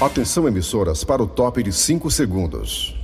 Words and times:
Atenção 0.00 0.48
emissoras 0.48 1.04
para 1.04 1.22
o 1.22 1.26
top 1.26 1.62
de 1.62 1.70
5 1.70 2.10
segundos. 2.10 2.96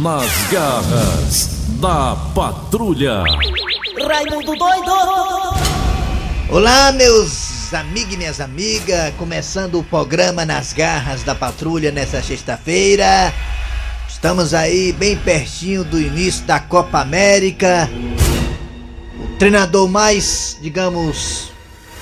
Nas 0.00 0.50
garras 0.50 1.48
da 1.80 2.16
patrulha. 2.34 3.22
Raimundo 4.06 4.56
doido! 4.56 4.90
Olá, 6.48 6.90
meus 6.92 7.74
amigos 7.74 8.14
e 8.14 8.16
minhas 8.16 8.40
amigas, 8.40 9.12
começando 9.18 9.78
o 9.78 9.84
programa 9.84 10.46
Nas 10.46 10.72
Garras 10.72 11.22
da 11.22 11.34
Patrulha 11.34 11.92
nessa 11.92 12.22
sexta-feira. 12.22 13.34
Estamos 14.08 14.54
aí 14.54 14.94
bem 14.94 15.14
pertinho 15.14 15.84
do 15.84 16.00
início 16.00 16.46
da 16.46 16.58
Copa 16.58 17.00
América. 17.00 17.86
Treinador 19.38 19.88
mais, 19.88 20.56
digamos, 20.60 21.52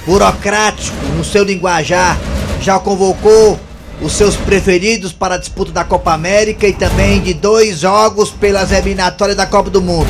burocrático 0.06 0.96
no 1.16 1.22
seu 1.22 1.45
linguajar 1.45 2.18
já 2.62 2.78
convocou 2.78 3.60
os 4.00 4.14
seus 4.14 4.36
preferidos 4.36 5.12
para 5.12 5.34
a 5.34 5.38
disputa 5.38 5.70
da 5.70 5.84
Copa 5.84 6.14
América 6.14 6.66
e 6.66 6.72
também 6.72 7.20
de 7.20 7.34
dois 7.34 7.80
jogos 7.80 8.30
pelas 8.30 8.72
eliminatórias 8.72 9.36
da 9.36 9.46
Copa 9.46 9.68
do 9.68 9.82
Mundo. 9.82 10.09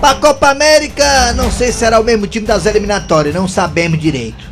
Para 0.00 0.10
a 0.10 0.20
Copa 0.20 0.48
América, 0.50 1.32
não 1.34 1.52
sei 1.52 1.70
se 1.70 1.78
será 1.78 2.00
o 2.00 2.04
mesmo 2.04 2.26
time 2.26 2.46
das 2.46 2.66
eliminatórias, 2.66 3.34
não 3.34 3.46
sabemos 3.46 4.00
direito. 4.00 4.44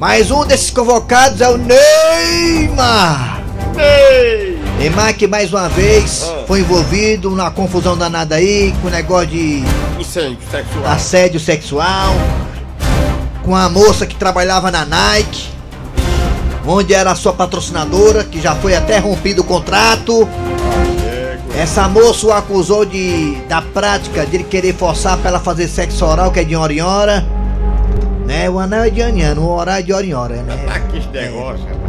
Mas 0.00 0.30
um 0.30 0.44
desses 0.44 0.70
convocados 0.70 1.40
é 1.40 1.48
o 1.48 1.56
Neymar. 1.56 3.42
Neymar 3.76 4.11
que 5.16 5.28
mais 5.28 5.52
uma 5.52 5.68
vez 5.68 6.28
foi 6.44 6.58
envolvido 6.58 7.30
na 7.36 7.52
confusão 7.52 7.96
danada 7.96 8.34
aí, 8.34 8.74
com 8.82 8.88
o 8.88 8.90
negócio 8.90 9.28
de 9.28 9.62
Incêndio 9.96 10.38
sexual. 10.50 10.86
assédio 10.86 11.38
sexual, 11.38 12.12
com 13.44 13.54
a 13.54 13.68
moça 13.68 14.04
que 14.06 14.16
trabalhava 14.16 14.72
na 14.72 14.84
Nike, 14.84 15.50
onde 16.66 16.92
era 16.92 17.12
a 17.12 17.14
sua 17.14 17.32
patrocinadora, 17.32 18.24
que 18.24 18.40
já 18.40 18.56
foi 18.56 18.74
até 18.74 18.98
rompido 18.98 19.42
o 19.42 19.44
contrato. 19.44 20.28
Essa 21.56 21.88
moça 21.88 22.26
o 22.26 22.32
acusou 22.32 22.84
de 22.84 23.36
da 23.48 23.62
prática 23.62 24.26
de 24.26 24.36
ele 24.36 24.44
querer 24.44 24.74
forçar 24.74 25.16
pra 25.18 25.30
ela 25.30 25.38
fazer 25.38 25.68
sexo 25.68 26.04
oral, 26.04 26.32
que 26.32 26.40
é 26.40 26.44
de 26.44 26.56
hora 26.56 26.72
em 26.72 26.80
hora. 26.80 27.24
Né? 28.26 28.50
O 28.50 28.58
anel 28.58 28.82
é 28.82 28.90
de 28.90 29.00
ano 29.00 29.42
o 29.42 29.48
oral 29.48 29.76
é 29.76 29.82
de 29.82 29.92
hora 29.92 30.06
em 30.06 30.14
hora, 30.14 30.42
né? 30.42 30.66
Aqui 30.74 30.98
esse 30.98 31.08
negócio, 31.08 31.64
rapaz. 31.66 31.81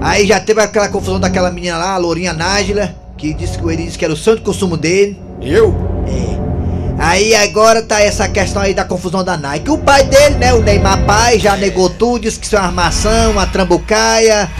Aí 0.00 0.26
já 0.26 0.38
teve 0.38 0.60
aquela 0.60 0.88
confusão 0.88 1.18
daquela 1.18 1.50
menina 1.50 1.76
lá, 1.76 1.94
a 1.94 1.96
Lourinha 1.96 2.32
Nájila, 2.32 2.94
que 3.16 3.34
disse 3.34 3.58
que 3.58 3.64
ele 3.68 3.84
disse 3.84 3.98
que 3.98 4.04
era 4.04 4.14
o 4.14 4.16
santo 4.16 4.42
consumo 4.42 4.76
dele. 4.76 5.20
Eu? 5.40 5.74
É. 6.06 6.38
Aí 7.00 7.34
agora 7.34 7.80
tá 7.82 8.00
essa 8.00 8.28
questão 8.28 8.60
aí 8.60 8.74
da 8.74 8.84
confusão 8.84 9.22
da 9.22 9.36
Nike. 9.36 9.70
O 9.70 9.78
pai 9.78 10.04
dele, 10.04 10.34
né, 10.36 10.52
o 10.52 10.60
Neymar 10.60 11.04
pai, 11.04 11.38
já 11.38 11.56
negou 11.56 11.88
tudo, 11.88 12.22
disse 12.22 12.38
que 12.38 12.46
isso 12.46 12.56
é 12.56 12.58
uma 12.58 12.66
armação, 12.66 13.32
uma 13.32 13.46
trambucaia. 13.46 14.50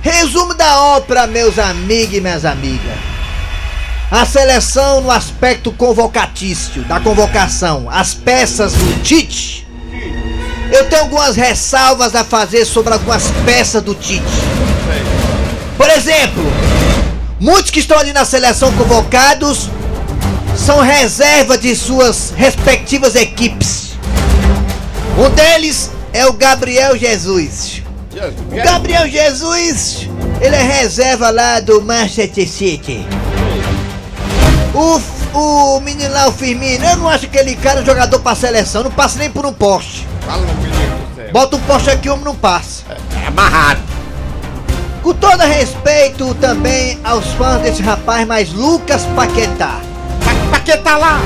Resumo 0.00 0.54
da 0.54 0.80
ópera, 0.94 1.26
meus 1.26 1.58
amigos 1.58 2.16
e 2.16 2.20
minhas 2.20 2.44
amigas. 2.46 2.96
A 4.10 4.24
seleção 4.24 5.02
no 5.02 5.10
aspecto 5.10 5.70
convocatício, 5.70 6.82
da 6.84 6.98
convocação, 6.98 7.88
as 7.90 8.14
peças 8.14 8.72
do 8.72 9.02
Tite. 9.02 9.68
Eu 10.72 10.88
tenho 10.88 11.02
algumas 11.02 11.36
ressalvas 11.36 12.14
a 12.14 12.24
fazer 12.24 12.64
sobre 12.64 12.94
algumas 12.94 13.30
peças 13.44 13.82
do 13.82 13.94
Tite. 13.94 14.24
Por 15.76 15.88
exemplo, 15.90 16.42
muitos 17.40 17.70
que 17.70 17.78
estão 17.78 17.98
ali 17.98 18.12
na 18.12 18.24
seleção 18.24 18.72
convocados 18.72 19.70
são 20.56 20.80
reserva 20.80 21.56
de 21.56 21.74
suas 21.74 22.32
respectivas 22.36 23.14
equipes. 23.14 23.92
Um 25.16 25.30
deles 25.30 25.90
é 26.12 26.26
o 26.26 26.32
Gabriel 26.32 26.96
Jesus. 26.96 27.82
O 28.50 28.64
Gabriel 28.64 29.08
Jesus, 29.08 30.08
ele 30.40 30.56
é 30.56 30.62
reserva 30.62 31.30
lá 31.30 31.60
do 31.60 31.80
Manchester 31.82 32.48
City. 32.48 33.06
O, 34.74 35.00
o 35.38 35.80
menino 35.80 36.12
lá, 36.12 36.28
o 36.28 36.32
Firmino, 36.32 36.84
eu 36.84 36.96
não 36.96 37.08
acho 37.08 37.26
aquele 37.26 37.54
cara 37.56 37.80
um 37.80 37.84
jogador 37.84 38.18
pra 38.20 38.34
seleção, 38.34 38.82
não 38.82 38.90
passa 38.90 39.18
nem 39.18 39.30
por 39.30 39.46
um 39.46 39.52
poste. 39.52 40.06
Bota 41.32 41.56
um 41.56 41.60
poste 41.60 41.90
aqui, 41.90 42.08
o 42.08 42.12
homem 42.12 42.24
não 42.24 42.34
passa. 42.34 42.82
É 43.22 43.26
amarrado. 43.28 43.80
Com 45.02 45.14
todo 45.14 45.40
respeito 45.40 46.34
também 46.34 46.98
aos 47.04 47.26
fãs 47.32 47.62
desse 47.62 47.82
rapaz, 47.82 48.26
mas 48.26 48.52
Lucas 48.52 49.04
Paquetá. 49.16 49.80
Pra, 50.22 50.34
pra 50.50 50.60
que 50.60 50.76
tá 50.76 50.96
lá? 50.98 51.20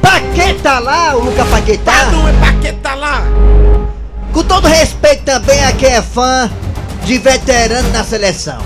Paquetá 0.00 0.78
lá, 0.78 1.16
o 1.16 1.24
Lucas 1.24 1.48
Paquetá. 1.48 1.92
Tá 1.92 2.06
não 2.06 2.28
é 2.28 2.32
pra 2.32 2.52
que 2.54 2.72
tá 2.72 2.94
lá? 2.94 3.22
Com 4.32 4.42
todo 4.44 4.68
respeito 4.68 5.24
também 5.24 5.64
a 5.64 5.72
quem 5.72 5.90
é 5.90 6.02
fã 6.02 6.50
de 7.04 7.18
veterano 7.18 7.90
na 7.90 8.04
seleção. 8.04 8.58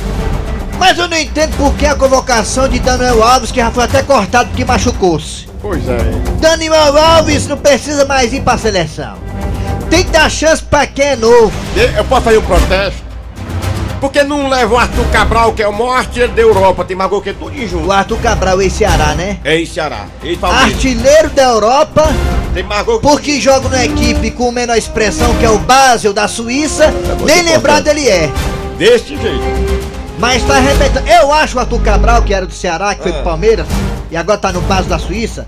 Mas 0.79 0.99
eu 0.99 1.09
não 1.09 1.17
entendo 1.17 1.57
por 1.57 1.73
que 1.75 1.87
a 1.87 1.95
convocação 1.95 2.69
de 2.69 2.79
Daniel 2.79 3.23
Alves, 3.23 3.51
que 3.51 3.61
já 3.61 3.71
foi 3.71 3.85
até 3.85 4.03
cortado 4.03 4.51
porque 4.51 4.65
machucou-se. 4.65 5.47
Pois 5.63 5.89
é. 5.89 5.99
Daniel 6.41 6.97
Alves 6.97 7.47
não 7.47 7.57
precisa 7.57 8.05
mais 8.05 8.33
ir 8.33 8.43
pra 8.43 8.59
seleção. 8.59 9.15
Tem 9.89 10.05
que 10.05 10.11
dar 10.11 10.31
chance 10.31 10.63
pra 10.63 10.87
quem 10.87 11.07
é 11.07 11.17
novo. 11.17 11.53
Eu 11.97 12.05
posso 12.05 12.23
fazer 12.23 12.39
um 12.39 12.43
protesto? 12.43 13.04
Porque 14.01 14.23
não 14.23 14.49
leva 14.49 14.75
o 14.75 14.79
Arthur 14.79 15.07
Cabral, 15.11 15.53
que 15.53 15.63
é 15.63 15.69
o 15.69 15.73
maior 15.73 15.99
artilheiro 15.99 16.33
da 16.33 16.43
Europa, 16.43 16.85
tem 16.85 16.97
mais 16.97 17.11
gol 17.11 17.21
que 17.23 17.33
tudo 17.33 17.53
em 17.57 17.67
O. 17.75 17.91
Arthur 17.91 18.19
Cabral 18.21 18.61
e 18.61 18.71
Ceará, 18.71 19.15
né? 19.15 19.39
É 19.45 19.59
em 19.59 19.67
Ceará. 19.67 20.07
Ele 20.23 20.39
Artilheiro 20.43 21.31
da 21.31 21.43
Europa, 21.43 22.05
Tem 22.53 22.63
mais 22.63 22.85
gol 22.85 23.01
que 23.01 23.07
porque 23.07 23.41
joga 23.41 23.69
numa 23.69 23.85
equipe 23.85 24.31
com 24.31 24.51
menor 24.53 24.77
expressão, 24.77 25.35
que 25.37 25.45
é 25.45 25.51
o 25.51 25.59
Basel 25.59 26.13
da 26.13 26.29
Suíça, 26.29 26.93
nem 27.25 27.43
lembrado 27.43 27.89
ele 27.89 28.09
é. 28.09 28.31
desse 28.79 29.17
jeito. 29.17 29.43
Mas 30.19 30.43
tá 30.45 30.57
arrebentando. 30.57 31.09
Eu 31.09 31.33
acho 31.33 31.57
o 31.57 31.61
Arthur 31.61 31.81
Cabral, 31.83 32.23
que 32.23 32.33
era 32.33 32.47
do 32.47 32.53
Ceará, 32.55 32.95
que 32.95 33.03
foi 33.03 33.11
Ah. 33.11 33.15
pro 33.17 33.25
Palmeiras, 33.25 33.67
e 34.11 34.17
agora 34.17 34.39
tá 34.39 34.53
no 34.53 34.61
Basel 34.63 34.85
da 34.85 34.99
Suíça, 34.99 35.47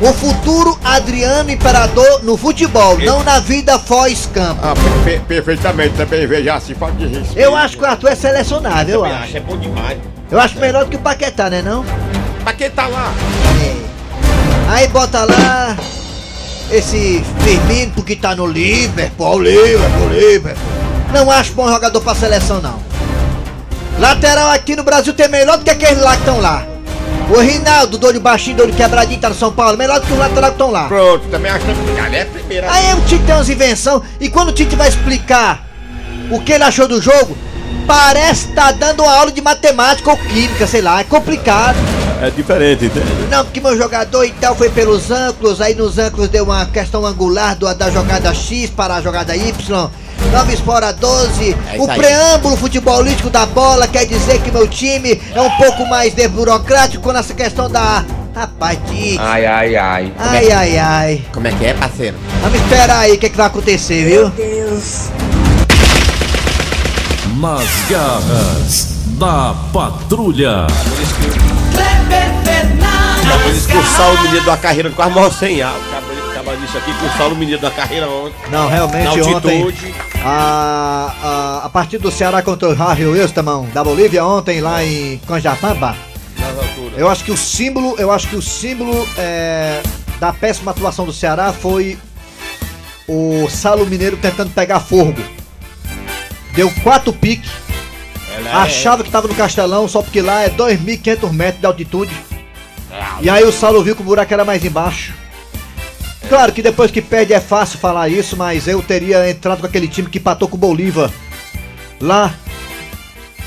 o 0.00 0.12
futuro 0.12 0.78
Adriano 0.84 1.50
Imperador 1.50 2.22
no 2.22 2.36
futebol, 2.36 2.98
não 2.98 3.22
na 3.22 3.40
vida 3.40 3.78
pós-campo. 3.78 4.60
Ah, 4.62 4.74
per- 4.74 5.20
per- 5.20 5.20
perfeitamente, 5.44 5.94
também 5.96 6.26
veja 6.26 6.54
assim, 6.54 6.74
falta 6.74 6.94
de 6.96 7.06
respeito. 7.06 7.38
Eu 7.38 7.54
acho 7.56 7.76
que 7.76 7.82
o 7.82 7.86
Arthur 7.86 8.08
é 8.10 8.14
selecionável, 8.14 8.94
eu 8.96 9.00
Também 9.02 9.16
acho. 9.16 9.24
acho, 9.24 9.36
é 9.36 9.40
bom 9.40 9.56
demais. 9.56 9.98
Eu 10.30 10.40
acho 10.40 10.58
melhor 10.58 10.84
do 10.84 10.90
que 10.90 10.96
o 10.96 11.00
Paquetá, 11.00 11.50
né 11.50 11.62
não? 11.62 11.84
Pra 12.44 12.52
que 12.52 12.68
tá 12.70 12.86
lá? 12.86 13.12
É. 13.64 14.72
Aí 14.72 14.88
bota 14.88 15.24
lá 15.24 15.76
esse 16.70 17.24
Firmino 17.40 17.92
porque 17.94 18.14
tá 18.14 18.34
no 18.36 18.46
Liverpool, 18.46 19.40
Liverpool, 19.40 20.08
Liverpool. 20.10 20.72
Não 21.12 21.28
acho 21.30 21.52
bom 21.54 21.68
jogador 21.68 22.00
pra 22.00 22.14
seleção 22.14 22.60
não. 22.60 22.78
Lateral 23.98 24.50
aqui 24.52 24.76
no 24.76 24.84
Brasil 24.84 25.12
tem 25.12 25.28
melhor 25.28 25.58
do 25.58 25.64
que 25.64 25.70
aqueles 25.70 26.00
lá 26.02 26.12
que 26.12 26.18
estão 26.20 26.40
lá. 26.40 26.64
O 27.32 27.38
Rinaldo, 27.40 27.96
do 27.96 28.06
olho 28.08 28.20
baixinho, 28.20 28.56
do 28.56 28.62
olho 28.64 28.72
quebradinho, 28.74 29.20
tá 29.20 29.28
no 29.28 29.34
São 29.36 29.52
Paulo, 29.52 29.78
melhor 29.78 30.00
do 30.00 30.06
que 30.06 30.12
os 30.12 30.18
laterais 30.18 30.46
que 30.48 30.54
estão 30.54 30.70
lá. 30.70 30.88
Pronto, 30.88 31.28
também 31.28 31.50
acho 31.50 31.64
que 31.64 31.94
cara, 31.96 32.16
é 32.16 32.22
a 32.22 32.26
primeira. 32.26 32.72
Aí 32.72 32.92
o 32.94 33.00
Tite 33.02 33.22
tem 33.24 33.34
umas 33.34 33.48
invenções 33.48 34.02
e 34.20 34.28
quando 34.28 34.48
o 34.48 34.52
Tite 34.52 34.74
vai 34.74 34.88
explicar 34.88 35.64
o 36.30 36.40
que 36.40 36.52
ele 36.52 36.64
achou 36.64 36.88
do 36.88 37.00
jogo, 37.00 37.36
parece 37.86 38.48
que 38.48 38.54
tá 38.54 38.72
dando 38.72 39.02
uma 39.04 39.12
aula 39.12 39.30
de 39.30 39.40
matemática 39.40 40.10
ou 40.10 40.16
química, 40.16 40.66
sei 40.66 40.80
lá, 40.82 41.00
é 41.00 41.04
complicado. 41.04 41.76
É 42.20 42.30
diferente, 42.30 42.86
entende? 42.86 43.06
Não, 43.30 43.44
porque 43.44 43.60
meu 43.60 43.76
jogador 43.78 44.24
e 44.24 44.30
tal 44.32 44.54
foi 44.56 44.68
pelos 44.68 45.10
ângulos, 45.10 45.60
aí 45.60 45.74
nos 45.74 45.98
ângulos 45.98 46.28
deu 46.28 46.44
uma 46.44 46.66
questão 46.66 47.06
angular 47.06 47.54
do- 47.54 47.72
da 47.74 47.90
jogada 47.90 48.34
X 48.34 48.68
para 48.70 48.96
a 48.96 49.00
jogada 49.00 49.34
Y. 49.36 49.90
9 50.32 50.56
fora 50.58 50.92
12, 50.92 51.56
É 51.72 51.80
o 51.80 51.86
preâmbulo 51.86 52.56
futebolístico 52.56 53.28
da 53.30 53.46
bola 53.46 53.88
quer 53.88 54.06
dizer 54.06 54.40
que 54.40 54.50
meu 54.50 54.66
time 54.68 55.20
é 55.34 55.40
um 55.40 55.50
pouco 55.50 55.84
mais 55.86 56.14
desburocrático 56.14 57.12
nessa 57.12 57.34
questão 57.34 57.68
da. 57.68 58.04
Rapaz, 58.34 58.78
Tite. 58.88 59.18
Ai, 59.18 59.44
ai, 59.44 59.76
ai. 59.76 60.12
Ai, 60.16 60.52
ai, 60.52 60.78
ai. 60.78 61.24
Como 61.32 61.48
é 61.48 61.50
que 61.52 61.66
é, 61.66 61.74
parceiro? 61.74 62.16
Vamos 62.42 62.60
esperar 62.60 63.00
aí 63.00 63.12
o 63.12 63.18
que, 63.18 63.28
que 63.28 63.36
vai 63.36 63.46
acontecer, 63.46 64.04
viu? 64.04 64.30
Nas 67.40 67.68
garras 67.90 68.88
da 69.18 69.54
patrulha. 69.72 70.66
Acabou 73.26 73.50
de 73.52 73.58
expulsar 73.58 74.14
o 74.14 74.22
menino 74.22 74.44
da 74.44 74.56
carreira 74.56 74.90
quase 74.90 75.10
morreu 75.12 75.32
sem 75.32 75.60
ar. 75.62 75.74
Acabou 75.90 76.14
de 76.14 76.30
acabar 76.30 76.56
disso 76.56 76.78
aqui, 76.78 76.90
expulsar 76.90 77.28
o 77.28 77.36
menino 77.36 77.58
da 77.58 77.70
carreira 77.70 78.08
ontem. 78.08 78.34
Não, 78.50 78.64
Na 78.64 78.70
realmente 78.70 79.20
ontem. 79.22 79.74
A, 80.22 81.14
a, 81.62 81.66
a 81.66 81.68
partida 81.70 82.02
do 82.02 82.10
Ceará 82.10 82.42
contra 82.42 82.68
o 82.68 82.74
Harry 82.74 83.06
Wilstermann 83.06 83.70
da 83.72 83.82
Bolívia 83.82 84.24
ontem 84.24 84.60
lá 84.60 84.84
em 84.84 85.18
Conjapamba. 85.26 85.96
Eu 86.96 87.08
acho 87.08 87.24
que 87.24 87.30
o 87.32 87.36
símbolo, 87.36 87.94
eu 87.98 88.10
acho 88.12 88.28
que 88.28 88.36
o 88.36 88.42
símbolo 88.42 89.06
é, 89.16 89.82
da 90.18 90.32
péssima 90.32 90.72
atuação 90.72 91.06
do 91.06 91.12
Ceará 91.12 91.52
foi 91.52 91.96
o 93.08 93.48
Salo 93.48 93.86
Mineiro 93.86 94.16
tentando 94.18 94.50
pegar 94.50 94.80
fogo. 94.80 95.22
Deu 96.54 96.70
quatro 96.82 97.12
piques, 97.12 97.50
Ela 98.36 98.50
é- 98.50 98.52
achava 98.52 99.02
que 99.02 99.10
tava 99.10 99.26
no 99.26 99.34
Castelão, 99.34 99.88
só 99.88 100.02
porque 100.02 100.20
lá 100.20 100.42
é 100.42 100.50
2.500 100.50 101.32
metros 101.32 101.60
de 101.60 101.66
altitude. 101.66 102.14
E 103.22 103.30
aí 103.30 103.44
o 103.44 103.52
Salo 103.52 103.82
viu 103.82 103.96
que 103.96 104.02
o 104.02 104.04
buraco 104.04 104.34
era 104.34 104.44
mais 104.44 104.62
embaixo. 104.64 105.14
Claro 106.30 106.52
que 106.52 106.62
depois 106.62 106.92
que 106.92 107.02
perde 107.02 107.32
é 107.32 107.40
fácil 107.40 107.80
falar 107.80 108.08
isso, 108.08 108.36
mas 108.36 108.68
eu 108.68 108.80
teria 108.80 109.28
entrado 109.28 109.58
com 109.58 109.66
aquele 109.66 109.88
time 109.88 110.08
que 110.08 110.18
empatou 110.18 110.46
com 110.46 110.56
o 110.56 110.60
Bolívar 110.60 111.10
lá 112.00 112.32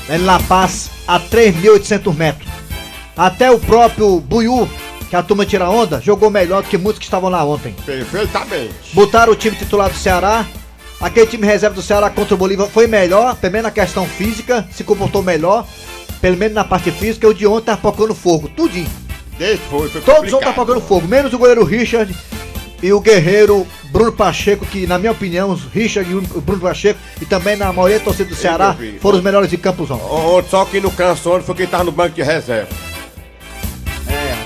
em 0.06 0.18
La 0.18 0.38
Paz 0.38 0.90
a 1.08 1.18
3.800 1.18 2.14
metros. 2.14 2.46
Até 3.16 3.50
o 3.50 3.58
próprio 3.58 4.20
Buiú, 4.20 4.68
que 5.08 5.16
a 5.16 5.22
turma 5.22 5.46
tira 5.46 5.70
onda, 5.70 5.98
jogou 5.98 6.28
melhor 6.28 6.62
do 6.62 6.68
que 6.68 6.76
muitos 6.76 6.98
que 6.98 7.06
estavam 7.06 7.30
lá 7.30 7.42
ontem. 7.42 7.74
Perfeitamente. 7.86 8.74
Botaram 8.92 9.32
o 9.32 9.36
time 9.36 9.56
titular 9.56 9.88
do 9.88 9.96
Ceará. 9.96 10.44
Aquele 11.00 11.26
time 11.26 11.46
reserva 11.46 11.74
do 11.74 11.80
Ceará 11.80 12.10
contra 12.10 12.34
o 12.34 12.38
Bolívar 12.38 12.68
foi 12.68 12.86
melhor, 12.86 13.34
pelo 13.36 13.54
menos 13.54 13.64
na 13.64 13.70
questão 13.70 14.06
física, 14.06 14.68
se 14.70 14.84
comportou 14.84 15.22
melhor, 15.22 15.66
pelo 16.20 16.36
menos 16.36 16.54
na 16.54 16.64
parte 16.64 16.90
física. 16.90 17.26
O 17.26 17.32
de 17.32 17.46
ontem 17.46 17.64
tá 17.64 17.78
pocando 17.78 18.14
fogo, 18.14 18.46
tudinho. 18.50 18.90
Desde 19.38 19.64
foi, 19.70 19.88
Todos 19.88 20.34
ontem 20.34 20.44
tá 20.44 20.52
pocando 20.52 20.82
fogo, 20.82 21.08
menos 21.08 21.32
o 21.32 21.38
goleiro 21.38 21.64
Richard 21.64 22.14
e 22.82 22.92
o 22.92 23.00
guerreiro 23.00 23.66
Bruno 23.90 24.12
Pacheco, 24.12 24.66
que 24.66 24.86
na 24.86 24.98
minha 24.98 25.12
opinião, 25.12 25.50
os 25.50 25.64
Richard 25.64 26.10
e 26.10 26.14
o 26.14 26.20
Bruno 26.40 26.60
Pacheco, 26.60 26.98
e 27.20 27.24
também 27.24 27.56
na 27.56 27.72
maioria 27.72 27.98
da 27.98 28.04
torcida 28.04 28.28
do 28.28 28.36
Ceará, 28.36 28.76
foram 29.00 29.18
os 29.18 29.24
melhores 29.24 29.48
de 29.48 29.56
campos 29.56 29.90
ontem. 29.90 30.50
Só 30.50 30.64
que 30.64 30.80
no 30.80 30.90
canso 30.90 31.30
ontem 31.30 31.44
foi 31.44 31.54
quem 31.54 31.66
tava 31.66 31.84
no 31.84 31.92
banco 31.92 32.14
de 32.14 32.22
reserva. 32.22 32.68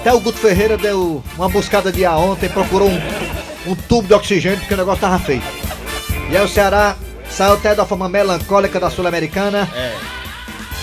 Até 0.00 0.12
o 0.12 0.20
Guto 0.20 0.38
Ferreira 0.38 0.76
deu 0.78 1.22
uma 1.36 1.48
buscada 1.48 1.90
de 1.90 2.04
ar 2.04 2.16
ontem, 2.18 2.48
procurou 2.48 2.88
um, 2.88 3.00
um 3.66 3.74
tubo 3.74 4.06
de 4.06 4.14
oxigênio 4.14 4.58
porque 4.58 4.74
o 4.74 4.76
negócio 4.76 5.00
tava 5.00 5.18
feio. 5.18 5.42
E 6.30 6.36
aí 6.36 6.44
o 6.44 6.48
Ceará 6.48 6.96
saiu 7.28 7.54
até 7.54 7.74
da 7.74 7.84
forma 7.84 8.08
melancólica 8.08 8.78
da 8.78 8.90
Sul-Americana. 8.90 9.68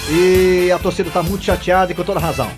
E 0.10 0.72
a 0.72 0.78
torcida 0.78 1.10
tá 1.10 1.24
muito 1.24 1.46
chateada 1.46 1.92
e 1.92 1.96
com 1.96 2.04
toda 2.04 2.20
razão. 2.20 2.50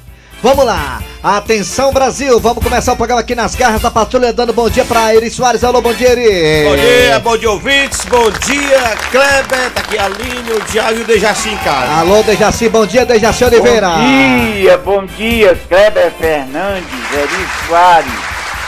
Vamos 0.42 0.66
lá! 0.66 1.02
Atenção 1.24 1.92
Brasil! 1.92 2.40
Vamos 2.40 2.64
começar 2.64 2.94
o 2.94 2.96
programa 2.96 3.22
aqui 3.22 3.34
nas 3.34 3.56
garras 3.56 3.82
da 3.82 3.90
patrulha, 3.90 4.32
dando 4.32 4.54
bom 4.54 4.70
dia 4.70 4.86
pra 4.86 5.14
Eri 5.14 5.30
Soares. 5.32 5.64
Alô, 5.64 5.82
bom 5.82 5.94
dia, 5.94 6.10
Eri! 6.12 6.70
Bom 6.70 6.76
dia, 6.76 7.20
bom 7.20 7.38
dia 7.38 7.52
ouvintes, 7.52 8.06
bom 8.06 8.30
dia 8.30 8.96
Kleber, 9.12 9.72
tá 9.74 9.82
aqui 9.82 9.98
a 9.98 10.06
Aline, 10.06 10.52
o 10.52 10.60
Thiago 10.66 11.00
e 11.00 11.02
o 11.02 11.06
Dejaci 11.06 11.50
em 11.50 11.58
casa. 11.58 11.92
Alô, 11.92 12.22
Dejaci, 12.22 12.70
bom 12.70 12.86
dia, 12.86 13.04
Dejaci 13.06 13.44
Oliveira! 13.46 13.90
Bom 13.90 14.52
dia, 14.54 14.78
bom 14.78 15.06
dia, 15.06 15.60
Kleber 15.68 16.12
Fernandes, 16.12 17.14
Eri 17.14 17.48
Soares, 17.68 18.12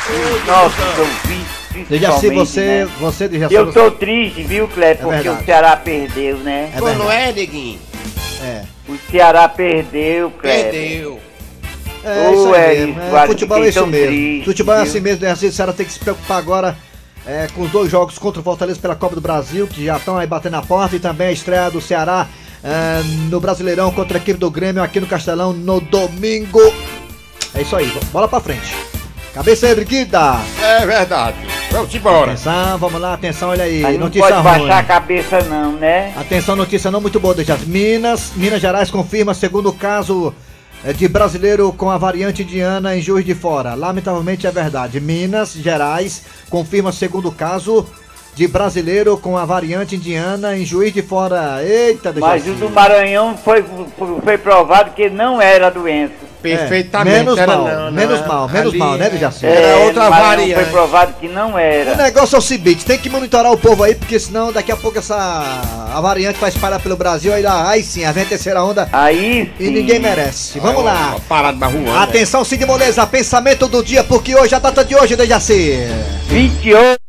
os 0.10 0.48
nossos 0.48 1.00
ouvintes, 1.00 1.88
Dejaci, 1.88 2.30
você, 2.32 2.62
né? 2.62 2.90
você, 3.00 3.28
Dejaci, 3.28 3.54
Eu 3.54 3.68
você- 3.68 3.80
tô 3.80 3.92
triste, 3.92 4.42
viu, 4.42 4.68
Kleber, 4.68 4.98
porque 5.04 5.16
verdade. 5.22 5.44
o 5.44 5.46
Ceará 5.46 5.78
perdeu, 5.78 6.38
né? 6.38 6.72
É 6.76 6.80
Pô, 6.80 6.90
não 6.94 7.12
é, 7.12 7.32
neguinho? 7.32 7.80
É. 8.44 8.64
O 8.88 8.98
Ceará 9.12 9.48
perdeu, 9.48 10.32
Kleber. 10.32 10.72
Perdeu. 10.72 11.20
É 12.04 12.30
Ô, 12.30 12.34
isso 12.34 12.54
aí 12.54 12.86
mesmo. 12.88 13.18
É, 13.18 13.28
futebol 13.28 13.64
é 13.64 13.70
isso 13.70 13.88
mesmo. 13.88 14.08
triste, 14.08 14.46
futebol 14.46 14.76
é 14.76 14.82
assim 14.82 15.00
mesmo, 15.00 15.24
né? 15.24 15.32
Assim, 15.32 15.48
o 15.48 15.52
Ceará 15.52 15.74
tem 15.74 15.86
que 15.86 15.92
se 15.92 16.00
preocupar 16.00 16.38
agora 16.38 16.78
é, 17.26 17.48
com 17.54 17.62
os 17.62 17.72
dois 17.72 17.92
jogos 17.92 18.18
contra 18.18 18.40
o 18.40 18.44
Fortaleza 18.44 18.80
pela 18.80 18.96
Copa 18.96 19.16
do 19.16 19.22
Brasil, 19.22 19.68
que 19.68 19.86
já 19.86 19.98
estão 19.98 20.18
aí 20.18 20.26
batendo 20.28 20.54
na 20.54 20.62
porta, 20.62 20.96
e 20.96 21.00
também 21.00 21.28
a 21.28 21.32
estreia 21.32 21.70
do 21.70 21.82
Ceará 21.82 22.28
é, 22.64 23.02
no 23.30 23.40
Brasileirão 23.40 23.92
contra 23.92 24.18
a 24.18 24.22
equipe 24.22 24.40
do 24.40 24.50
Grêmio 24.50 24.82
aqui 24.82 25.00
no 25.00 25.08
Castelão 25.08 25.54
no 25.54 25.80
domingo. 25.80 26.62
É 27.54 27.62
isso 27.62 27.76
aí, 27.76 27.92
bola 28.12 28.28
pra 28.28 28.40
frente. 28.40 28.76
Cabeça 29.34 29.68
erguida. 29.68 30.40
É 30.62 30.86
verdade. 30.86 31.38
Vamos 31.72 31.94
embora. 31.94 32.32
Atenção, 32.32 32.78
vamos 32.80 33.00
lá, 33.00 33.14
atenção, 33.14 33.50
olha 33.50 33.64
aí. 33.64 33.82
Mas 33.82 33.94
não 33.94 34.06
notícia 34.06 34.28
pode 34.28 34.48
ruim. 34.48 34.68
baixar 34.68 34.80
a 34.80 34.84
cabeça 34.84 35.42
não, 35.44 35.74
né? 35.74 36.14
Atenção, 36.18 36.56
notícia 36.56 36.90
não 36.90 37.00
muito 37.00 37.20
boa, 37.20 37.36
Dejaci. 37.36 37.66
Minas, 37.68 38.32
Minas 38.36 38.60
Gerais 38.60 38.90
confirma 38.90 39.34
segundo 39.36 39.72
caso 39.72 40.34
de 40.96 41.08
brasileiro 41.08 41.74
com 41.74 41.90
a 41.90 41.98
variante 41.98 42.44
indiana 42.44 42.96
em 42.96 43.02
Juiz 43.02 43.26
de 43.26 43.36
Fora. 43.36 43.74
Lamentavelmente 43.74 44.48
é 44.48 44.52
verdade. 44.52 45.00
Minas 45.00 45.54
Gerais 45.54 46.24
confirma 46.50 46.92
segundo 46.92 47.32
caso 47.32 47.86
de 48.34 48.48
brasileiro 48.48 49.18
com 49.18 49.38
a 49.38 49.44
variante 49.44 49.96
indiana 49.98 50.58
em 50.58 50.66
Juiz 50.66 50.94
de 50.94 51.02
Fora. 51.02 51.62
Eita, 51.64 52.14
Mas 52.18 52.44
Dejaci. 52.44 52.50
o 52.64 52.68
do 52.68 52.70
Maranhão 52.70 53.38
foi, 53.38 53.64
foi 54.24 54.38
provado 54.38 54.92
que 54.92 55.10
não 55.10 55.42
era 55.42 55.70
doença. 55.70 56.29
Perfeitamente. 56.42 57.18
menos 57.18 57.38
era 57.38 57.56
mal, 57.58 57.68
não, 57.68 57.86
não, 57.86 57.92
menos 57.92 58.26
mal, 58.26 58.48
menos 58.50 58.70
ali 58.70 58.78
mal, 58.80 58.96
né, 58.98 59.08
é- 59.08 59.10
Dejaci? 59.10 59.46
Era 59.46 59.60
É, 59.68 59.76
outra 59.86 60.10
variante. 60.10 60.54
Foi 60.56 60.66
provado 60.66 61.14
que 61.20 61.28
não 61.28 61.54
O 61.56 61.58
era. 61.58 61.96
negócio 61.96 62.36
é 62.36 62.40
o 62.40 62.42
seguinte, 62.42 62.86
tem 62.86 62.98
que 62.98 63.10
monitorar 63.10 63.52
o 63.52 63.58
povo 63.58 63.84
aí, 63.84 63.96
porque 63.96 64.18
senão 64.20 64.52
daqui 64.52 64.72
a 64.72 64.78
pouco 64.78 64.98
essa 65.00 65.16
a 65.94 66.00
variante 66.02 66.40
vai 66.40 66.50
espalhar 66.50 66.80
pelo 66.82 66.96
Brasil, 66.96 67.34
aí 67.34 67.42
lá, 67.42 67.70
aí 67.70 67.84
sim, 67.84 68.06
a 68.06 68.12
vem 68.12 68.24
a 68.24 68.28
terceira 68.28 68.64
onda 68.64 68.88
Aí 68.94 69.52
sim. 69.58 69.66
e 69.66 69.70
ninguém 69.70 70.00
merece. 70.00 70.60
Vamos 70.60 70.84
lá. 70.84 71.10
Uma 71.12 71.20
parada 71.22 71.58
mais 71.58 71.74
ruim. 71.74 71.90
Atenção, 71.98 72.44
Cid 72.46 72.66
Moleza, 72.66 73.06
pensamento 73.06 73.68
do 73.68 73.84
dia, 73.84 74.04
porque 74.04 74.36
hoje 74.36 74.54
é 74.54 74.58
a 74.58 74.60
data 74.60 74.84
de 74.86 74.96
hoje, 74.96 75.16
Dejaci. 75.16 75.78
28 76.28 77.00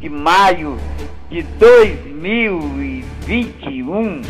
de 0.00 0.08
maio 0.08 0.78
de 1.30 1.42
2021. 1.42 4.22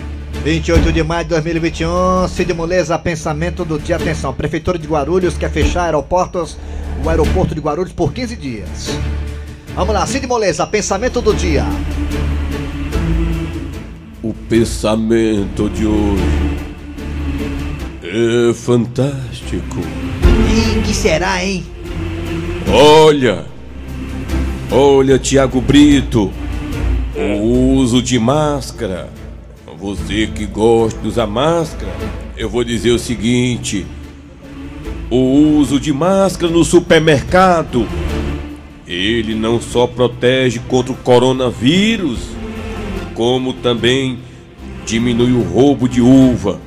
28 0.44 0.93
de 0.93 1.02
maio 1.02 1.25
de 1.25 1.31
2021, 1.31 2.29
Cid 2.29 2.52
Moleza, 2.52 2.99
pensamento 2.99 3.64
do 3.64 3.79
dia. 3.79 3.96
Atenção, 3.96 4.31
Prefeitura 4.35 4.79
de 4.79 4.87
Guarulhos 4.87 5.38
quer 5.38 5.50
fechar 5.50 5.85
aeroportos, 5.85 6.58
o 7.02 7.08
aeroporto 7.08 7.55
de 7.55 7.62
Guarulhos 7.62 7.94
por 7.94 8.12
15 8.12 8.37
dias. 8.37 8.91
Vamos 9.75 9.94
lá, 9.94 10.06
Cid 10.06 10.26
Moleza, 10.26 10.67
pensamento 10.67 11.23
do 11.23 11.32
dia. 11.32 11.64
O 14.23 14.35
pensamento 14.35 15.70
de 15.70 15.87
hoje 15.87 16.58
é 18.02 18.52
fantástico. 18.52 19.81
Ih, 20.50 20.82
que 20.82 20.93
será, 20.93 21.43
hein? 21.43 21.64
Olha, 22.70 23.47
olha, 24.70 25.19
Tiago 25.19 25.62
Brito, 25.62 26.31
o 27.17 27.76
uso 27.76 28.02
de 28.02 28.19
máscara. 28.19 29.24
Você 29.84 30.26
que 30.26 30.46
gosta 30.46 30.98
de 30.98 31.08
usar 31.08 31.26
máscara, 31.26 31.92
eu 32.38 32.48
vou 32.48 32.64
dizer 32.64 32.90
o 32.90 32.98
seguinte: 32.98 33.86
o 35.10 35.58
uso 35.58 35.78
de 35.78 35.92
máscara 35.92 36.50
no 36.50 36.64
supermercado, 36.64 37.86
ele 38.86 39.34
não 39.34 39.60
só 39.60 39.86
protege 39.86 40.58
contra 40.69 40.90
o 40.90 40.96
coronavírus, 40.96 42.20
como 43.12 43.52
também 43.52 44.20
diminui 44.86 45.32
o 45.32 45.42
roubo 45.42 45.87
de 45.87 46.00
uva. 46.00 46.58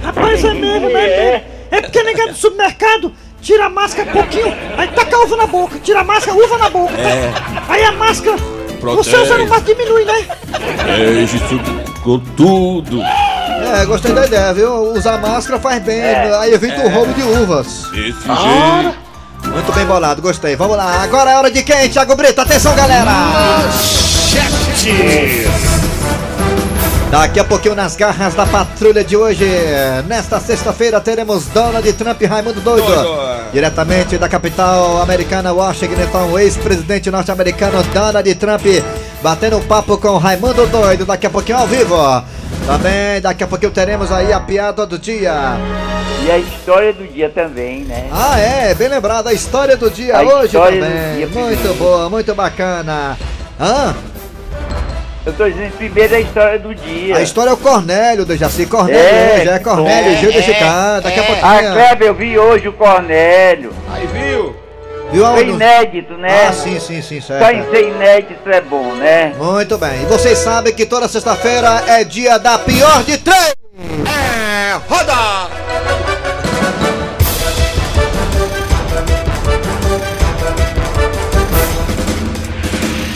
Rapaz, 0.00 0.44
é 0.44 0.54
mesmo, 0.54 0.88
né? 0.90 1.42
É 1.68 1.80
porque 1.82 2.00
negado 2.00 2.30
do 2.30 2.38
supermercado 2.38 3.12
tira 3.42 3.66
a 3.66 3.68
máscara 3.68 4.12
pouquinho, 4.12 4.54
aí 4.76 4.86
taca 4.86 5.16
a 5.16 5.24
uva 5.24 5.36
na 5.36 5.46
boca, 5.48 5.80
tira 5.80 6.02
a 6.02 6.04
máscara, 6.04 6.38
uva 6.38 6.58
na 6.58 6.70
boca. 6.70 6.94
É. 6.94 7.34
Aí 7.68 7.82
a 7.82 7.90
máscara, 7.90 8.36
você 8.36 8.76
Protege. 8.78 9.16
usando 9.16 9.48
máscara 9.48 9.74
diminui, 9.74 10.04
né? 10.04 10.22
Protege 10.76 11.38
isso 11.38 11.93
com 12.04 12.18
tudo. 12.18 13.02
É, 13.02 13.84
gostei 13.86 14.12
da 14.12 14.26
ideia, 14.26 14.52
viu? 14.52 14.92
Usar 14.92 15.18
máscara 15.18 15.58
faz 15.58 15.82
bem, 15.82 16.02
aí 16.02 16.52
evita 16.52 16.82
o 16.82 16.90
roubo 16.90 17.12
de 17.14 17.22
uvas. 17.22 17.84
Desse 17.90 18.12
jeito. 18.12 19.04
Muito 19.46 19.72
bem 19.72 19.86
bolado, 19.86 20.20
gostei. 20.20 20.54
Vamos 20.54 20.76
lá, 20.76 21.02
agora 21.02 21.30
é 21.30 21.36
hora 21.36 21.50
de 21.50 21.62
quem, 21.62 21.88
Thiago 21.88 22.14
Brito? 22.14 22.40
Atenção, 22.40 22.76
galera! 22.76 23.10
Daqui 27.10 27.38
a 27.38 27.44
pouquinho 27.44 27.74
nas 27.74 27.94
garras 27.94 28.34
da 28.34 28.44
patrulha 28.44 29.04
de 29.04 29.16
hoje. 29.16 29.46
Nesta 30.06 30.40
sexta-feira 30.40 31.00
teremos 31.00 31.46
Donald 31.46 31.90
Trump 31.92 32.20
e 32.20 32.26
Raimundo 32.26 32.60
Doido. 32.60 32.86
Diretamente 33.52 34.18
da 34.18 34.28
capital 34.28 35.00
americana, 35.00 35.52
Washington, 35.52 36.02
então, 36.02 36.32
o 36.32 36.38
ex-presidente 36.38 37.10
norte-americano 37.10 37.82
Donald 37.94 38.34
Trump 38.34 38.62
batendo 39.24 39.56
um 39.56 39.62
papo 39.62 39.96
com 39.96 40.18
Raimundo 40.18 40.66
Doido. 40.66 41.06
Daqui 41.06 41.26
a 41.26 41.30
pouquinho 41.30 41.56
ao 41.56 41.66
vivo. 41.66 41.96
Também 42.66 43.22
daqui 43.22 43.42
a 43.42 43.46
pouquinho 43.46 43.72
teremos 43.72 44.12
aí 44.12 44.30
a 44.30 44.38
piada 44.38 44.84
do 44.84 44.98
dia. 44.98 45.32
E 46.22 46.30
a 46.30 46.36
história 46.36 46.92
do 46.92 47.06
dia 47.06 47.30
também, 47.30 47.84
né? 47.84 48.06
Ah, 48.12 48.38
é, 48.38 48.74
bem 48.74 48.88
lembrado, 48.88 49.28
a 49.28 49.32
história 49.32 49.78
do 49.78 49.90
dia 49.90 50.18
A 50.18 50.22
hoje 50.22 50.52
também. 50.52 51.16
dia 51.16 51.26
muito 51.26 51.58
primeiro. 51.58 51.74
boa, 51.74 52.10
muito 52.10 52.34
bacana. 52.34 53.16
Hã? 53.58 53.94
Eu 55.24 55.32
tô 55.32 55.48
dizendo 55.48 55.72
primeiro 55.78 56.14
a 56.14 56.20
história 56.20 56.58
do 56.58 56.74
dia. 56.74 57.16
A 57.16 57.22
história 57.22 57.48
é 57.48 57.52
o 57.54 57.56
Cornélio, 57.56 58.26
do 58.26 58.36
Jaci. 58.36 58.66
Cornélio 58.66 59.00
É, 59.00 59.38
hoje, 59.40 59.48
é 59.48 59.58
Cornélio, 59.58 60.12
é, 60.12 60.16
Gil 60.16 60.32
de 60.32 60.38
é, 60.38 60.42
Chicago. 60.42 61.02
Daqui 61.02 61.18
a 61.18 61.22
é. 61.22 61.26
Ah, 61.26 61.52
pouquinho. 61.54 61.72
Kleber, 61.72 62.08
eu 62.08 62.14
vi 62.14 62.38
hoje 62.38 62.68
o 62.68 62.72
Cornélio. 62.74 63.72
Aí 63.90 64.06
viu? 64.06 64.63
Viu 65.12 65.24
Foi 65.24 65.32
aonde? 65.42 65.50
inédito, 65.50 66.14
né? 66.14 66.46
Ah, 66.48 66.52
sim, 66.52 66.80
sim, 66.80 67.00
sim, 67.00 67.20
Só 67.20 67.34
em 67.34 67.40
certo. 67.40 67.70
ser 67.70 67.88
inédito 67.88 68.50
é 68.50 68.60
bom, 68.60 68.94
né? 68.94 69.32
Muito 69.38 69.78
bem. 69.78 70.02
E 70.02 70.06
vocês 70.06 70.38
sabem 70.38 70.74
que 70.74 70.84
toda 70.86 71.06
sexta-feira 71.08 71.84
é 71.86 72.02
dia 72.04 72.38
da 72.38 72.58
pior 72.58 73.02
de 73.04 73.18
três. 73.18 73.54
É, 73.78 74.74
roda! 74.88 75.48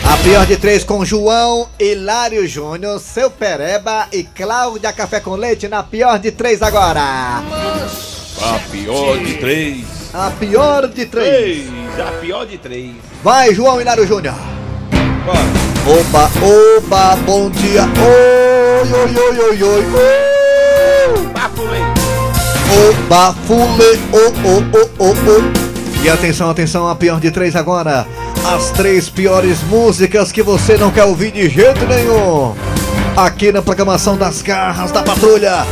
A 0.05 0.17
pior 0.23 0.47
de 0.47 0.57
três 0.57 0.85
com 0.85 1.05
João 1.05 1.69
Hilário 1.79 2.47
Júnior, 2.47 2.99
seu 3.01 3.31
Pereba 3.31 4.07
e 4.13 4.23
Cláudia 4.25 4.93
Café 4.93 5.21
com 5.21 5.35
Leite 5.37 5.69
na 5.69 5.83
pior 5.83 6.19
de 6.19 6.31
três 6.31 6.63
agora. 6.63 7.01
A 8.41 8.59
pior 8.71 9.19
de 9.19 9.35
três. 9.35 9.98
A 10.13 10.31
pior 10.31 10.89
de 10.89 11.05
três. 11.05 11.67
Três. 11.67 12.01
A 12.01 12.13
pior 12.13 12.47
de 12.47 12.57
três. 12.57 12.93
Vai, 13.23 13.55
João 13.55 13.79
Hilário 13.79 14.07
Júnior. 14.07 14.35
Bora. 15.25 15.69
Oba, 15.87 16.31
oba, 16.43 17.17
bom 17.27 17.51
dia. 17.51 17.83
Oi, 17.83 18.91
oi, 18.91 19.17
oi, 19.17 19.39
oi, 19.39 19.63
oi. 19.63 19.85
Uh! 21.15 21.29
Bafulei. 21.29 21.83
Oba, 22.89 23.35
fule, 23.47 24.01
oh, 24.13 24.33
oh, 24.47 24.79
oh, 24.79 24.91
oh, 24.99 25.15
oh. 25.15 26.03
E 26.03 26.09
atenção, 26.09 26.49
atenção, 26.49 26.89
a 26.89 26.95
pior 26.95 27.21
de 27.21 27.31
três 27.31 27.55
agora. 27.55 28.07
As 28.47 28.71
três 28.71 29.11
piores 29.11 29.63
músicas 29.65 30.33
que 30.33 30.43
você 30.43 30.79
não 30.79 30.91
quer 30.91 31.05
ouvir 31.05 31.33
de 31.33 31.51
jeito 31.51 31.85
nenhum. 31.87 32.55
Aqui 33.15 33.53
na 33.53 33.61
programação 33.61 34.17
das 34.17 34.41
garras 34.41 34.91
da 34.91 35.03
patrulha. 35.03 35.67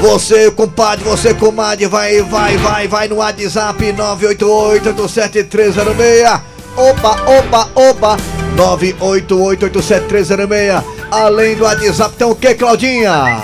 Você, 0.00 0.50
compadre, 0.50 1.04
você, 1.04 1.32
comadre, 1.34 1.86
vai, 1.86 2.22
vai, 2.22 2.56
vai, 2.56 2.88
vai 2.88 3.06
no 3.06 3.16
WhatsApp 3.16 3.92
988-87306. 3.92 6.40
Oba, 6.74 7.30
oba, 7.30 7.68
oba. 7.74 8.16
988-87306. 8.56 10.82
Além 11.10 11.54
do 11.54 11.64
WhatsApp 11.64 12.16
tem 12.16 12.26
o 12.26 12.34
que, 12.34 12.54
Claudinha? 12.54 13.42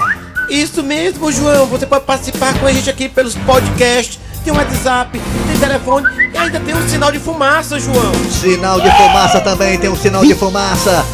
Isso 0.49 0.83
mesmo, 0.83 1.31
João. 1.31 1.67
Você 1.67 1.85
pode 1.85 2.07
participar 2.07 2.59
com 2.59 2.67
a 2.67 2.73
gente 2.73 2.89
aqui 2.89 3.07
pelos 3.09 3.35
podcasts. 3.35 4.19
Tem 4.43 4.51
um 4.53 4.57
WhatsApp, 4.57 5.21
tem 5.49 5.59
telefone 5.59 6.07
e 6.33 6.39
ainda 6.39 6.59
tem 6.61 6.75
um 6.75 6.89
sinal 6.89 7.13
de 7.13 7.19
fumaça, 7.19 7.79
João. 7.81 8.13
Sinal 8.31 8.81
de 8.81 8.91
fumaça 8.93 9.41
também, 9.41 9.77
tem 9.77 9.91
um 9.91 9.97
sinal 9.97 10.25
de 10.25 10.35
fumaça. 10.35 11.05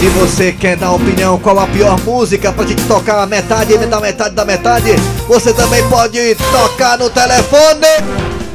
Se 0.00 0.08
você 0.08 0.50
quer 0.50 0.78
dar 0.78 0.92
opinião 0.92 1.38
qual 1.38 1.58
a 1.58 1.66
pior 1.66 2.00
música 2.00 2.50
pra 2.50 2.64
gente 2.64 2.82
tocar 2.86 3.22
a 3.22 3.26
metade 3.26 3.76
da 3.76 4.00
metade 4.00 4.34
da 4.34 4.46
metade, 4.46 4.96
você 5.28 5.52
também 5.52 5.86
pode 5.90 6.34
tocar 6.36 6.96
no 6.96 7.10
telefone. 7.10 7.86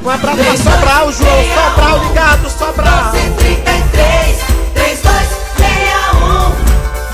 Um 0.03 0.09
abraço 0.09 0.37
pra 0.39 0.57
Sobral, 0.57 1.11
João. 1.11 1.45
Sobral 1.53 1.99
ligado, 1.99 2.49
Sobral. 2.49 3.11
33 3.37 4.37
3261 4.73 6.49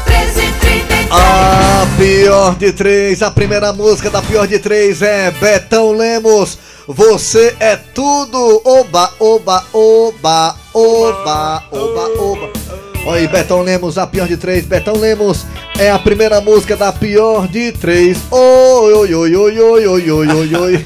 1333 0.08 1.10
A 1.12 1.86
pior 1.98 2.56
de 2.56 2.72
três, 2.72 3.22
a 3.22 3.30
primeira 3.30 3.74
música 3.74 4.10
da 4.10 4.22
pior 4.22 4.48
de 4.48 4.60
três 4.60 5.02
é 5.02 5.30
Betão 5.32 5.92
Lemos. 5.92 6.58
Você 6.88 7.54
é 7.60 7.76
tudo. 7.76 8.62
Oba, 8.64 9.12
oba, 9.20 9.66
oba, 9.74 10.56
oba, 10.74 11.64
oba, 11.70 12.12
oba. 12.18 12.61
Olha 13.04 13.22
aí, 13.22 13.28
Betão 13.28 13.62
Lemos, 13.64 13.98
a 13.98 14.06
pior 14.06 14.28
de 14.28 14.38
três. 14.38 14.64
Betão 14.66 14.96
Lemos 14.96 15.44
é 15.80 15.90
a 15.90 15.98
primeira 15.98 16.40
música 16.40 16.78
da 16.78 16.92
pior 16.94 17.48
de 17.48 17.72
três. 17.72 18.20
Oi, 18.30 18.94
oi, 18.94 19.14
oi, 19.16 19.36
oi, 19.36 19.60
oi, 19.60 19.88
oi, 19.88 20.12
oi, 20.12 20.28
oi, 20.28 20.56
oi. 20.56 20.86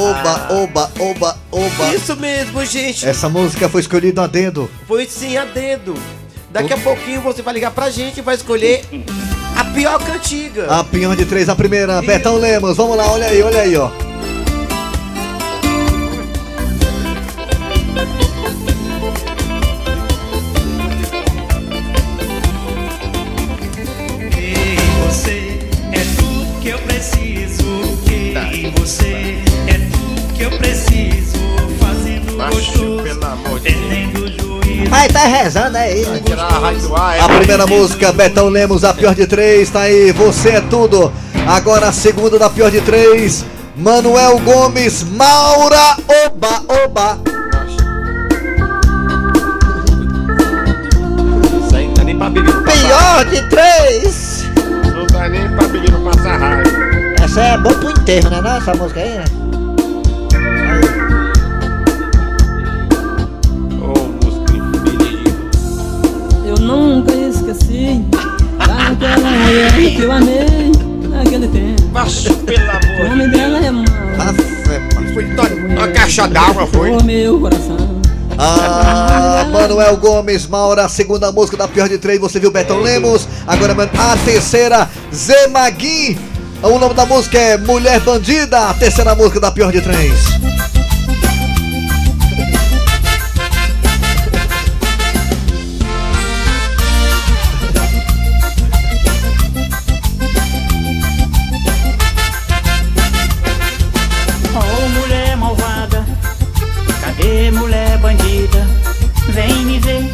Oba, 0.00 0.48
oba, 0.50 0.90
oba, 0.98 1.38
oba. 1.52 1.94
Isso 1.94 2.16
mesmo, 2.16 2.64
gente. 2.64 3.06
Essa 3.06 3.28
música 3.28 3.68
foi 3.68 3.80
escolhida 3.82 4.24
a 4.24 4.26
dedo. 4.26 4.68
Foi 4.88 5.06
sim 5.06 5.36
a 5.36 5.44
dedo. 5.44 5.94
Daqui 6.50 6.72
a 6.72 6.76
pouquinho 6.76 7.20
você 7.20 7.40
vai 7.40 7.54
ligar 7.54 7.70
pra 7.70 7.88
gente 7.88 8.18
e 8.18 8.22
vai 8.22 8.34
escolher 8.34 8.82
a 9.56 9.64
pior 9.66 10.02
cantiga. 10.04 10.66
A 10.68 10.82
pior 10.82 11.14
de 11.14 11.24
três, 11.24 11.48
a 11.48 11.54
primeira, 11.54 12.02
Betão 12.02 12.36
Lemos. 12.36 12.76
Vamos 12.76 12.96
lá, 12.96 13.10
olha 13.10 13.26
aí, 13.26 13.40
olha 13.42 13.60
aí, 13.60 13.76
ó. 13.76 14.11
Vai, 35.22 35.30
tá 35.30 35.42
rezando 35.42 35.78
aí. 35.78 36.04
Tirar 36.24 36.48
a 36.52 37.00
ar, 37.00 37.30
é 37.30 37.36
primeira 37.38 37.66
música, 37.66 38.12
Betão 38.12 38.48
Lemos, 38.48 38.82
a 38.82 38.92
pior 38.92 39.14
de 39.14 39.26
três, 39.26 39.70
tá 39.70 39.82
aí, 39.82 40.10
você 40.10 40.50
é 40.50 40.60
tudo. 40.60 41.12
Agora 41.46 41.88
a 41.88 41.92
segunda 41.92 42.38
da 42.38 42.50
pior 42.50 42.70
de 42.70 42.80
três, 42.80 43.44
Manuel 43.76 44.38
Gomes, 44.40 45.04
Maura, 45.04 45.96
oba, 46.26 46.62
oba. 46.84 47.18
Isso 51.66 51.76
aí 51.76 51.86
não 51.86 51.94
dá 51.94 52.04
nem 52.04 52.18
pra 52.18 52.30
pedir 52.30 52.52
pra 52.52 52.72
Pior 52.72 53.24
de 53.26 53.48
três. 53.48 54.44
Não 54.94 55.06
dá 55.06 55.28
nem 55.28 55.48
pra 55.50 55.68
pedir 55.68 55.90
pra 55.92 56.12
passar 56.12 56.36
raiva. 56.36 56.70
Essa 57.22 57.40
é 57.40 57.58
boa 57.58 57.74
pro 57.74 57.90
enterro, 57.90 58.30
né? 58.30 58.40
Não, 58.40 58.56
essa 58.56 58.74
música 58.74 59.00
aí, 59.00 59.10
né? 59.10 59.41
Daquela 69.16 69.30
mulher 69.30 69.72
que 69.72 70.00
eu 70.02 70.12
amei 70.12 70.72
naquele 71.08 71.48
tempo. 71.48 71.82
Macho, 71.92 72.34
pelo 72.36 72.58
O 72.66 72.70
amor 72.70 73.08
nome 73.10 73.24
de 73.24 73.30
dela 73.36 73.58
é 73.58 73.70
Mauro, 73.70 73.92
Foi 75.14 75.24
to- 75.24 75.54
uma 75.68 75.88
caixa 75.88 76.26
d'água, 76.26 76.66
foi. 76.66 76.90
o 76.90 77.04
meu 77.04 77.38
coração. 77.38 77.76
Ah, 78.38 79.46
Manuel 79.52 79.96
Gomes, 79.98 80.46
Maura, 80.46 80.86
a 80.86 80.88
segunda 80.88 81.30
música 81.30 81.56
da 81.56 81.68
pior 81.68 81.86
de 81.88 81.98
três, 81.98 82.18
você 82.18 82.40
viu 82.40 82.50
Betão 82.50 82.80
Lemos. 82.80 83.28
Agora 83.46 83.74
a 83.74 84.16
terceira, 84.24 84.88
Zé 85.14 85.48
Maguin. 85.48 86.18
O 86.62 86.78
nome 86.78 86.94
da 86.94 87.04
música 87.04 87.38
é 87.38 87.58
Mulher 87.58 88.00
Bandida, 88.00 88.70
a 88.70 88.74
terceira 88.74 89.14
música 89.14 89.38
da 89.38 89.50
pior 89.50 89.70
de 89.70 89.80
três. 89.82 90.12
Mulher 107.52 107.98
bandida? 107.98 108.66
Vem 109.28 109.54
me 109.64 109.78
ver, 109.78 110.10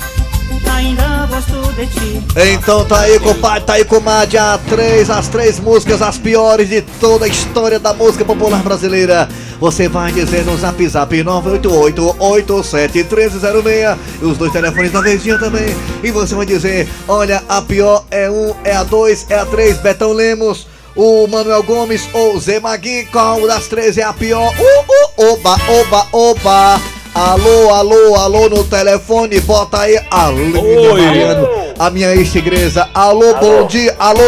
ainda 0.71 1.27
gosto 1.27 1.73
de 1.75 1.87
ti. 1.87 2.23
Então 2.53 2.85
tá 2.85 3.01
aí, 3.01 3.19
compadre, 3.19 3.63
tá 3.63 3.73
aí, 3.75 3.85
comadre, 3.85 4.39
a 4.39 4.57
três, 4.69 5.11
as 5.11 5.27
três 5.29 5.59
músicas, 5.59 6.01
as 6.01 6.17
piores 6.17 6.69
de 6.69 6.83
toda 7.01 7.25
a 7.25 7.29
história 7.29 7.81
da 7.81 7.93
música 7.93 8.25
popular 8.25 8.63
brasileira. 8.63 9.29
Você 9.59 9.89
vai 9.89 10.13
dizer 10.13 10.45
no 10.45 10.57
zap 10.57 10.89
zap 10.89 11.13
988-87-1306 11.17 13.99
e 14.23 14.25
os 14.25 14.39
dois 14.39 14.53
telefones 14.53 14.93
da 14.93 15.01
vezinha 15.01 15.37
também. 15.39 15.75
E 16.03 16.13
você 16.13 16.37
vai 16.37 16.47
dizer, 16.47 16.89
olha, 17.09 17.43
a 17.49 17.61
pior 17.61 18.05
é 18.11 18.31
um, 18.31 18.55
é 18.63 18.77
a 18.77 18.85
dois, 18.85 19.27
é 19.29 19.35
a 19.35 19.45
três, 19.45 19.77
Betão 19.79 20.13
Lemos, 20.13 20.69
o 20.95 21.27
Manuel 21.27 21.65
Gomes 21.65 22.09
ou 22.13 22.39
Zé 22.39 22.61
Maguinho, 22.61 23.09
qual 23.11 23.45
das 23.49 23.67
três 23.67 23.99
é 23.99 24.05
a 24.05 24.13
pior? 24.13 24.55
Uh, 24.59 24.63
uh, 24.63 25.11
oba, 25.33 25.57
oba, 25.69 26.07
oba. 26.13 26.81
Alô, 27.19 27.75
alô, 27.75 28.15
alô 28.15 28.49
no 28.49 28.63
telefone, 28.63 29.41
bota 29.41 29.81
aí. 29.81 29.99
Alô. 30.09 30.95
Mariano, 30.95 31.49
a 31.77 31.91
minha 31.91 32.15
ex-igreja. 32.15 32.89
Alô, 32.95 33.35
bom 33.35 33.67
dia, 33.67 33.93
alô. 33.99 34.21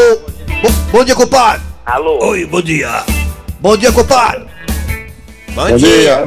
Bo- 0.60 0.72
bom 0.90 1.04
dia, 1.04 1.14
compadre. 1.14 1.60
Alô? 1.86 2.18
Oi, 2.30 2.44
bom 2.46 2.60
dia. 2.60 3.04
Bom 3.60 3.76
dia, 3.76 3.92
compadre. 3.92 4.44
Bom 5.54 5.76
dia. 5.76 6.24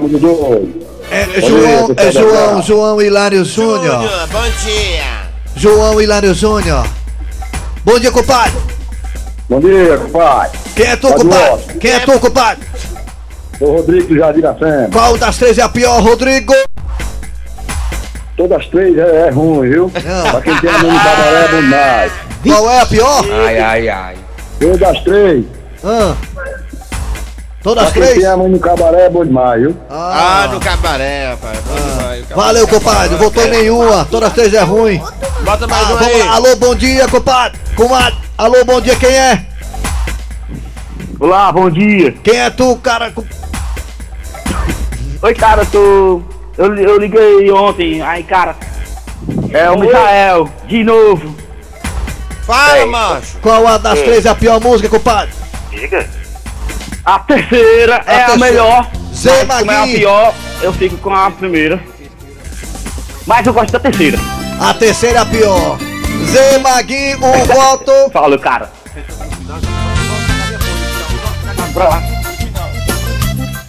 É 1.12 1.42
João, 1.42 1.92
é 1.98 2.12
João, 2.14 2.62
João 2.62 3.02
Hilário 3.02 3.44
Júnior. 3.44 4.10
Bom 4.32 4.50
dia. 4.64 5.04
João 5.58 6.00
Hilário 6.02 6.34
Júnior. 6.34 6.88
Bom 7.84 8.00
dia, 8.00 8.10
compadre. 8.10 8.54
Bom 9.50 9.60
dia, 9.60 9.98
compadre. 9.98 10.58
Quem 10.78 10.86
é 10.86 10.96
tu, 10.96 11.14
compadre? 11.14 11.78
Quem 11.78 11.92
é 11.92 12.00
tu, 12.00 12.18
compadre? 12.20 12.66
Sou 13.64 13.72
o 13.72 13.76
Rodrigo 13.78 14.10
do 14.10 14.18
Jardim 14.18 14.42
da 14.42 14.54
Fêmea. 14.56 14.90
Qual 14.92 15.18
das 15.18 15.38
três 15.38 15.58
é 15.58 15.62
a 15.62 15.70
pior, 15.70 16.02
Rodrigo? 16.04 16.54
Todas 18.36 18.60
as 18.60 18.68
três 18.68 18.98
é, 18.98 19.28
é 19.28 19.30
ruim, 19.30 19.70
viu? 19.70 19.92
Não. 20.04 20.32
Pra 20.32 20.42
quem 20.42 20.58
tem 20.60 20.70
a 20.70 20.80
mão 20.80 20.92
de 20.92 20.98
babaré 20.98 21.46
é 21.46 21.48
bom 21.48 21.62
demais. 21.62 22.12
Qual 22.46 22.70
é 22.70 22.82
a 22.82 22.86
pior? 22.86 23.26
Ai, 23.46 23.60
ai, 23.60 23.88
ai. 23.90 24.16
Todas 24.60 24.82
as 24.90 25.00
três. 25.06 25.46
Ah. 25.82 26.14
Todas 27.64 27.84
Pra 27.84 27.88
as 27.88 27.94
quem 27.94 28.02
três? 28.04 28.18
tem 28.18 28.26
a 28.28 28.36
mão 28.36 28.50
no 28.50 28.60
cabaré 28.60 29.06
é 29.06 29.10
bom 29.10 29.24
demais, 29.24 29.62
viu? 29.62 29.78
Ah, 29.90 30.50
no 30.52 30.60
cabaré, 30.60 31.30
rapaz. 31.30 31.58
Demais, 31.64 32.26
cabaré. 32.28 32.36
Valeu, 32.36 32.68
compadre. 32.68 33.16
Votou 33.16 33.48
nenhuma. 33.48 34.04
Todas 34.12 34.28
as 34.28 34.36
três 34.36 34.54
é 34.54 34.62
ruim. 34.62 35.02
Bota 35.46 35.66
mais 35.68 35.90
Ah, 35.90 35.94
um 35.94 35.98
aí. 36.00 36.20
lá. 36.24 36.34
Alô, 36.36 36.56
bom 36.58 36.76
dia, 36.76 37.08
compadre. 37.08 37.58
Comadre. 37.78 38.18
Alô, 38.38 38.66
bom 38.66 38.82
dia, 38.82 38.96
quem 38.98 39.10
é? 39.16 39.46
Olá, 41.18 41.50
bom 41.54 41.70
dia. 41.70 42.12
Quem 42.22 42.42
é 42.42 42.50
tu, 42.50 42.76
cara? 42.84 43.14
Oi, 45.24 45.34
cara, 45.34 45.66
tô. 45.66 46.22
Eu, 46.58 46.76
eu 46.76 47.00
liguei 47.00 47.50
ontem, 47.50 48.02
aí, 48.02 48.24
cara. 48.24 48.58
É 49.54 49.72
o 49.72 49.80
Michael, 49.80 50.50
de 50.68 50.84
novo. 50.84 51.34
Fala, 52.46 52.86
macho. 52.86 53.38
Qual 53.42 53.66
a 53.66 53.78
das 53.78 54.02
três 54.02 54.26
é 54.26 54.30
a 54.30 54.36
pior 54.36 54.60
música, 54.60 54.90
compadre? 54.90 55.34
Diga. 55.72 56.06
A 57.06 57.20
terceira 57.20 58.04
é 58.06 58.24
a 58.24 58.26
terceira. 58.26 58.38
melhor. 58.38 58.92
Zé 59.16 59.46
mas 59.46 59.60
como 59.60 59.72
é 59.72 59.78
a 59.78 59.86
pior, 59.86 60.34
eu 60.62 60.74
fico 60.74 60.98
com 60.98 61.16
a 61.16 61.32
primeira. 61.32 61.82
Mas 63.26 63.48
eu 63.48 63.54
gosto 63.54 63.72
da 63.72 63.80
terceira. 63.80 64.20
A 64.60 64.74
terceira 64.74 65.20
é 65.20 65.22
a 65.22 65.26
pior. 65.26 65.78
Zé 66.26 66.58
Maguinho, 66.58 67.20
um 67.26 67.46
voto. 67.48 68.12
Fala, 68.12 68.38
cara. 68.38 68.70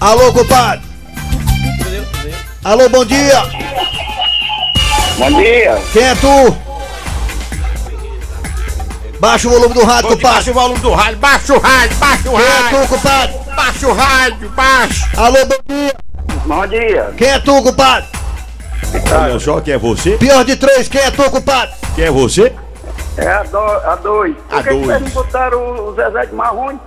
Alô, 0.00 0.32
compadre. 0.32 0.94
Alô, 2.64 2.88
bom 2.88 3.04
dia. 3.04 3.42
Bom 5.18 5.30
dia. 5.38 5.78
Quem 5.92 6.02
é 6.02 6.14
tu? 6.14 6.56
Baixa 9.21 9.49
o 9.49 9.50
volume 9.52 9.75
do 9.75 9.85
rádio, 9.85 10.16
Baixa 10.16 10.16
compadre. 10.16 10.50
o 10.50 10.54
volume 10.54 10.80
do 10.80 10.90
rádio, 10.92 11.16
baixa 11.18 11.52
o 11.54 11.59
rádio, 11.59 11.97
baixa 11.97 12.30
o 12.30 12.37
Quem 12.37 12.44
é 12.44 12.49
rádio. 12.49 12.80
tu, 12.80 12.88
compadre? 12.88 13.35
Baixa 13.56 13.87
o 13.88 13.92
rádio, 13.94 14.49
baixa. 14.50 15.06
Alô, 15.16 15.47
bom 15.47 15.56
dia. 15.75 15.94
Bom 16.44 16.66
dia. 16.66 17.14
Quem 17.16 17.28
é 17.28 17.38
tu, 17.38 17.62
compadre? 17.62 18.09
Olha 19.23 19.38
só, 19.38 19.61
quem 19.61 19.75
é 19.75 19.78
você? 19.78 20.16
Pior 20.18 20.44
de 20.44 20.56
três, 20.56 20.88
quem 20.88 21.00
é 21.00 21.11
tu, 21.11 21.23
compadre? 21.30 21.75
Quem 21.94 22.04
é 22.04 22.11
você? 22.11 22.52
É 23.16 23.28
a, 23.28 23.42
do, 23.44 23.59
a 23.59 23.97
dois. 23.97 24.35
A 24.50 24.56
Por 24.56 24.62
que 24.64 24.68
que 24.71 24.75
dois. 24.75 24.87
vocês 24.87 25.02
não 25.02 25.11
botaram 25.11 25.87
o 25.88 25.94
Zezé 25.94 26.26
de 26.26 26.35
Marrone? 26.35 26.80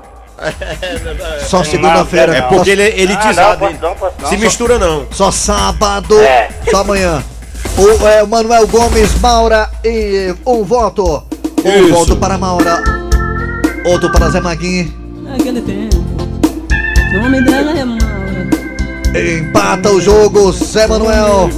Só 1.48 1.64
segunda-feira. 1.64 2.38
É 2.38 2.42
porque 2.42 2.70
ele 2.70 2.84
é 2.84 3.00
elitizado. 3.00 3.66
Ah, 3.66 3.70
não, 3.82 3.90
ele- 3.90 3.98
pode 4.00 4.14
não. 4.22 4.30
Se 4.30 4.38
mistura 4.38 4.78
não. 4.78 5.08
Só 5.12 5.32
sábado. 5.32 6.20
É. 6.20 6.50
Só 6.70 6.82
amanhã. 6.82 7.24
O 7.78 8.08
é, 8.08 8.24
Manuel 8.26 8.68
Gomes 8.68 9.20
Maura 9.20 9.70
e 9.84 10.34
um 10.46 10.64
voto. 10.64 11.24
Um 11.66 11.80
Isso. 11.86 11.90
voto 11.94 12.16
para 12.18 12.38
Maura. 12.38 12.82
Outro 13.86 14.12
para 14.12 14.30
Zé 14.30 14.40
Maguinho. 14.40 14.94
Naquele 15.24 15.62
tempo. 15.62 15.96
O 17.16 17.22
nome 17.22 17.42
dela 17.42 17.72
é 17.72 17.86
Maura. 17.86 18.08
Empata 19.16 19.90
o 19.90 20.02
jogo, 20.02 20.52
Zé 20.52 20.86
Manuel. 20.88 21.50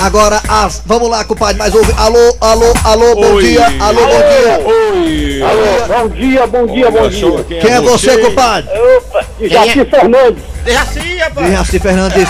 Agora, 0.00 0.40
as, 0.48 0.80
vamos 0.86 1.10
lá, 1.10 1.22
compadre, 1.24 1.58
mais 1.58 1.74
ouve. 1.74 1.92
Alô, 1.98 2.36
alô, 2.40 2.72
alô, 2.84 3.14
bom 3.16 3.34
Oi. 3.34 3.42
dia. 3.42 3.66
Alô, 3.80 4.00
bom 4.00 4.18
dia. 4.18 4.60
Oi! 4.66 5.40
Bom 5.88 6.08
dia, 6.08 6.46
bom 6.46 6.66
dia, 6.66 6.90
bom 6.90 7.08
dia. 7.08 7.60
Quem 7.60 7.70
é 7.70 7.80
você, 7.82 8.16
compadre? 8.16 8.70
Opa, 8.96 9.24
Jaci 9.42 9.84
Fernandes. 9.84 10.42
Deixa 10.64 10.82
assim, 10.82 11.18
rapaz. 11.18 11.52
Jaci 11.52 11.78
Fernandes. 11.78 12.28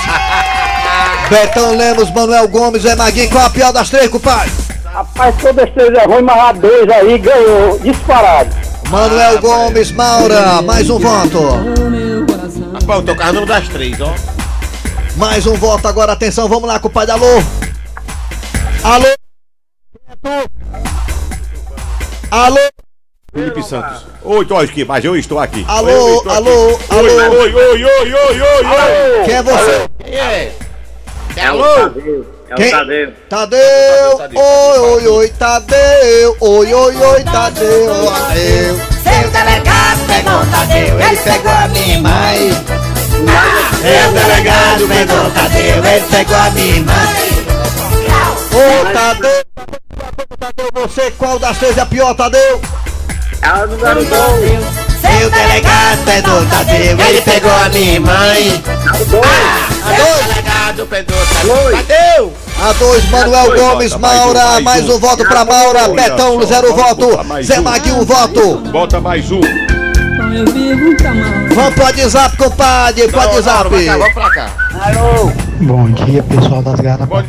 Betão 1.28 1.76
Lemos, 1.76 2.10
Manuel 2.12 2.48
Gomes, 2.48 2.82
Zé 2.82 2.96
Maguinho. 2.96 3.30
Qual 3.30 3.46
a 3.46 3.50
pior 3.50 3.72
das 3.72 3.88
três, 3.88 4.08
compadre? 4.08 4.50
Rapaz, 4.86 5.36
todas 5.40 5.70
três 5.70 5.94
é 5.94 6.04
ruim, 6.06 6.22
mas 6.22 6.38
a 6.38 6.52
dois 6.52 6.90
aí 6.90 7.18
ganhou, 7.18 7.78
disparado. 7.78 8.50
Manuel 8.90 9.38
Gomes, 9.40 9.92
Maura, 9.92 10.60
mais 10.62 10.90
um 10.90 10.98
voto. 10.98 11.38
O. 11.38 12.72
Rapaz, 12.72 12.98
eu 12.98 13.04
tô 13.04 13.14
carregando 13.14 13.46
das 13.46 13.68
três, 13.68 14.00
ó. 14.00 14.12
Mais 15.16 15.46
um 15.46 15.54
voto 15.54 15.86
agora, 15.86 16.12
atenção, 16.12 16.48
vamos 16.48 16.66
lá, 16.66 16.80
compadre. 16.80 17.12
Alô? 17.12 17.42
Alô? 18.82 19.06
É 19.06 20.16
tu? 20.22 20.50
Alô? 22.30 22.58
Felipe 23.32 23.62
Santos. 23.62 24.04
Oi, 24.24 24.44
tô 24.44 24.56
aqui, 24.56 24.84
mas 24.84 25.04
eu 25.04 25.16
estou 25.16 25.38
aqui. 25.38 25.64
Alô, 25.68 25.88
Eu 25.88 26.16
estou 26.16 26.32
aqui. 26.32 26.38
alô, 26.38 26.78
alô. 26.90 27.08
Oi, 27.08 27.54
oi, 27.54 27.54
oi, 27.54 27.84
oi, 27.84 28.14
oi, 28.14 28.40
oi, 28.40 28.64
oi. 28.66 29.24
Quem 29.24 29.34
é 29.34 29.42
você? 29.42 29.88
Quem 30.04 30.14
é? 30.14 30.52
Alô? 31.46 31.64
É 32.50 32.54
Quem? 32.56 32.68
o 32.68 32.70
Tadeu. 32.72 33.12
Tadeu, 33.28 34.18
oi, 34.34 34.78
oi, 34.80 35.06
oi, 35.08 35.28
Tadeu, 35.38 36.36
oi, 36.40 36.74
oi, 36.74 36.96
oi, 36.96 37.24
Tadeu, 37.24 38.06
Tadeu. 38.06 38.76
Seu 39.04 39.30
delegado 39.30 40.00
pegou 40.08 40.46
Tadeu, 40.50 41.00
ele 41.00 41.16
pegou 41.16 41.52
a 41.52 41.68
minha 41.68 42.00
mãe. 42.00 42.50
Seu 43.80 44.12
delegado 44.12 44.88
pegou 44.88 45.30
Tadeu, 45.30 45.84
ele 45.84 46.06
pegou 46.10 46.36
a 46.36 46.50
minha 46.50 46.82
mãe. 46.82 47.39
Ô, 48.52 48.92
Tadeu, 48.92 49.44
Tadeu, 50.38 50.70
você 50.74 51.10
qual 51.12 51.38
das 51.38 51.58
três 51.58 51.76
é 51.78 51.80
a 51.80 51.86
pior, 51.86 52.14
Tadeu? 52.14 52.60
É 53.42 53.52
o 53.52 53.66
número 53.68 54.04
dois. 54.04 54.90
Seu 55.00 55.30
delegado 55.30 56.04
pegou 56.04 56.46
Tadeu, 56.46 57.00
ele 57.00 57.22
pegou 57.22 57.50
a 57.52 57.68
minha 57.68 58.00
mãe. 58.00 58.62
A 59.82 59.92
dois, 59.92 60.26
Delegado, 60.26 60.86
Pedro. 60.86 61.16
Cadê? 61.70 62.30
a 62.62 62.72
dois, 62.74 63.08
Manuel 63.10 63.46
dois, 63.46 63.60
Gomes, 63.60 63.92
um, 63.92 63.98
Maura, 63.98 64.60
mais 64.60 64.88
um. 64.88 64.98
voto 64.98 65.24
pra 65.24 65.44
Maura, 65.44 65.84
Olha 65.84 65.94
Betão, 65.94 66.40
só, 66.40 66.46
zero 66.46 66.74
voto, 66.74 67.08
Zé 67.42 67.58
um. 67.58 67.62
Maguinho, 67.62 68.00
um 68.00 68.04
voto. 68.04 68.56
Bota 68.70 69.00
mais 69.00 69.30
um. 69.30 69.40
Vamos 71.54 71.74
pro 71.74 71.84
WhatsApp, 71.84 72.36
compadre, 72.36 73.08
pro 73.08 73.18
WhatsApp. 73.18 73.68
Vamos 73.70 73.84
pra 73.84 73.84
cá, 73.84 73.98
vamos 73.98 74.14
pra 74.14 74.30
cá. 74.30 74.50
Alô? 74.80 75.32
Bom 75.60 75.90
dia, 75.90 76.22
pessoal 76.22 76.62
das 76.62 76.78
dia. 76.78 76.96
Rapaz, 76.96 77.26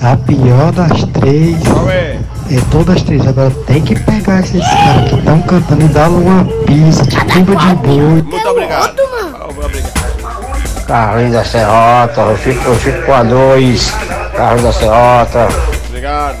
a 0.00 0.16
pior 0.16 0.72
das 0.72 1.04
três 1.04 1.56
é? 1.88 2.18
é 2.50 2.60
todas 2.70 2.96
as 2.96 3.02
três. 3.02 3.26
Agora 3.26 3.50
tem 3.66 3.82
que 3.82 3.98
pegar 4.00 4.40
esses 4.40 4.64
caras 4.64 5.10
que 5.10 5.16
estão 5.16 5.42
cantando 5.42 5.84
e 5.84 5.88
dar 5.88 6.08
uma 6.08 6.44
pista 6.66 7.04
de 7.04 7.24
tuba 7.26 7.56
de 7.56 7.74
boi. 7.76 8.22
Muito 8.22 8.48
obrigado. 8.48 8.96
Obrigado. 9.58 9.92
Carlinhos 10.86 11.32
da 11.32 11.44
Serrota, 11.44 12.20
eu 12.20 12.36
fico, 12.36 12.68
eu 12.68 12.74
fico 12.76 13.02
com 13.02 13.12
a 13.12 13.22
dois. 13.22 13.90
Carlos 14.36 14.62
da 14.62 14.72
Serrota. 14.72 15.48
Obrigado. 15.88 16.36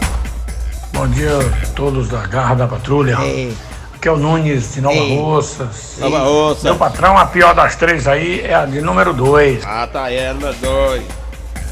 Bom 0.92 1.06
dia 1.08 1.38
a 1.38 1.66
todos 1.74 2.08
da 2.08 2.26
Garra 2.26 2.54
da 2.54 2.66
Patrulha. 2.66 3.16
Ei, 3.22 3.56
Aqui 3.94 4.08
é 4.08 4.12
o 4.12 4.16
Nunes 4.16 4.74
de 4.74 4.80
Nova 4.80 4.96
Ei. 4.96 5.16
Russas. 5.16 5.96
Nova 5.98 6.18
Meu 6.18 6.26
Ossa. 6.26 6.74
patrão, 6.74 7.16
a 7.16 7.24
pior 7.26 7.54
das 7.54 7.76
três 7.76 8.08
aí 8.08 8.40
é 8.40 8.52
a 8.52 8.66
de 8.66 8.80
número 8.80 9.12
dois. 9.14 9.62
Ah, 9.64 9.86
tá 9.90 10.04
aí, 10.04 10.16
é 10.16 10.32
número 10.32 10.54
dois. 10.54 11.21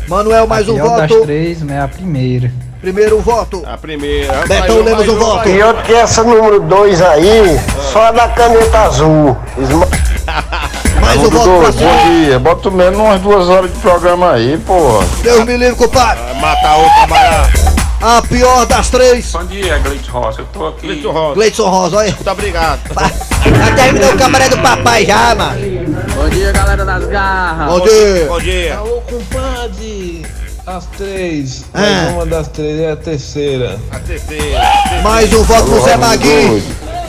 Manuel, 0.09 0.47
mais 0.47 0.69
um 0.69 0.75
pior 0.75 0.97
das 0.97 1.11
voto. 1.11 1.23
três 1.23 1.69
é 1.69 1.79
a 1.81 1.89
primeira. 1.89 2.51
Primeiro 2.81 3.19
um 3.19 3.21
voto. 3.21 3.63
A 3.67 3.77
primeira. 3.77 4.45
Betão 4.47 4.83
Lemos, 4.83 5.09
um 5.09 5.19
voto. 5.19 5.49
do 5.49 5.83
que 5.83 5.93
essa 5.93 6.23
número 6.25 6.61
dois 6.61 7.01
aí, 7.03 7.61
só 7.93 8.11
da 8.11 8.29
caneta 8.29 8.79
azul. 8.79 9.37
Mais 11.01 11.19
um 11.19 11.31
voto 11.31 11.61
pra 11.61 11.73
cima. 11.73 11.91
dia, 12.05 12.39
bota 12.39 12.71
menos 12.71 12.99
umas 12.99 13.21
duas 13.21 13.49
horas 13.49 13.73
de 13.73 13.79
programa 13.79 14.33
aí, 14.33 14.59
porra. 14.59 15.07
Deus 15.23 15.45
me 15.45 15.57
livre, 15.57 15.77
compadre. 15.77 16.23
Vai 16.25 16.41
Matar 16.41 16.77
outra 16.77 17.07
barato. 17.07 17.71
A 18.03 18.23
pior 18.23 18.65
das 18.65 18.89
três. 18.89 19.31
Bom 19.31 19.45
dia, 19.45 19.79
Gleitz 19.79 20.09
Rosa. 20.09 20.41
Eu 20.41 20.47
tô 20.47 20.67
aqui. 20.69 20.87
Cleiton 20.87 21.13
Rosa. 21.13 21.35
Gleidson 21.35 21.69
Rosa, 21.69 21.97
olha. 21.99 22.13
Muito 22.13 22.31
obrigado. 22.31 22.81
Já 22.95 23.75
terminou 23.75 24.11
o 24.13 24.17
cabaré 24.17 24.49
do 24.49 24.57
papai 24.59 25.05
já, 25.05 25.35
mano. 25.35 25.61
Bom 26.21 26.29
dia, 26.29 26.53
galera 26.53 26.85
das 26.85 27.07
garras. 27.07 27.67
Bom 27.67 27.81
dia. 27.81 28.27
Bom 28.29 28.39
dia. 28.41 28.77
Alô, 28.77 29.01
compadre! 29.09 30.27
As 30.67 30.85
três. 30.85 31.65
Ah. 31.73 31.81
Mas 31.81 32.13
uma 32.13 32.27
das 32.27 32.49
três 32.49 32.79
é 32.79 32.93
a 32.93 32.97
terceira. 32.97 33.79
A 33.91 33.99
terceira. 34.01 34.61
Mais 35.03 35.33
um 35.33 35.43
voto 35.45 35.65
pro 35.71 35.81
Zé 35.81 35.97
Maguinho. 35.97 36.63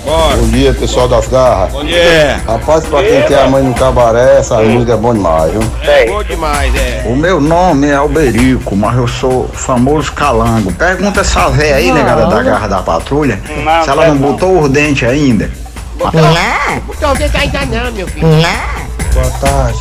Bora. 0.06 0.38
Bom 0.38 0.47
dia, 0.47 0.74
pessoal 0.74 1.10
das 1.10 1.28
garras. 1.28 1.74
Bom 1.74 1.84
dia. 1.84 2.41
Rapaz, 2.47 2.86
pra 2.86 3.04
quem 3.04 3.21
tem 3.24 3.36
a 3.36 3.47
mãe 3.50 3.62
no 3.62 3.74
cabaré, 3.74 4.38
essa 4.38 4.62
música 4.62 4.93
é 4.93 4.95
bom 4.95 5.13
demais, 5.13 5.52
viu? 5.52 5.62
É 5.84 6.06
bom 6.06 6.24
demais, 6.24 6.74
é. 6.74 7.04
O 7.06 7.13
meu 7.17 7.41
nome 7.41 7.88
é 7.88 7.95
Alberico, 7.95 8.78
mas 8.78 8.95
eu 8.95 9.10
sou 9.10 9.50
famoso 9.50 10.13
calango. 10.13 10.71
Pergunta 10.71 11.19
essa 11.19 11.50
véia 11.50 11.76
aí, 11.76 11.91
negada 11.91 12.28
da 12.28 12.41
garra 12.41 12.67
da 12.69 12.82
patrulha, 12.82 13.41
Não, 13.62 13.84
se 13.84 13.89
ela 13.89 14.08
não 14.08 14.15
não. 14.15 14.32
botou 14.32 14.62
os 14.62 14.69
dentes 14.69 15.04
ainda. 15.04 15.52
Então, 16.89 17.13
deixa 17.13 17.38
ainda 17.39 17.65
não, 17.65 17.91
meu 17.91 18.08
filho. 18.08 18.26
Boa 19.13 19.30
tarde. 19.39 19.80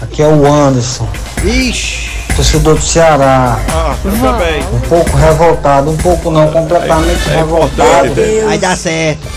Aqui 0.00 0.22
é 0.22 0.26
o 0.26 0.46
Anderson, 0.52 1.08
Ixi. 1.44 2.10
torcedor 2.34 2.74
do 2.74 2.82
Ceará. 2.82 3.58
Ah, 3.72 3.94
eu 4.04 4.10
também. 4.12 4.62
Um 4.72 4.80
pouco 4.80 5.16
revoltado, 5.16 5.90
um 5.90 5.96
pouco 5.96 6.30
não, 6.30 6.48
completamente 6.50 7.30
É 7.30 7.36
revoltado 7.36 8.06
importante. 8.06 8.44
Vai 8.44 8.58
dar 8.58 8.76
certo. 8.76 9.28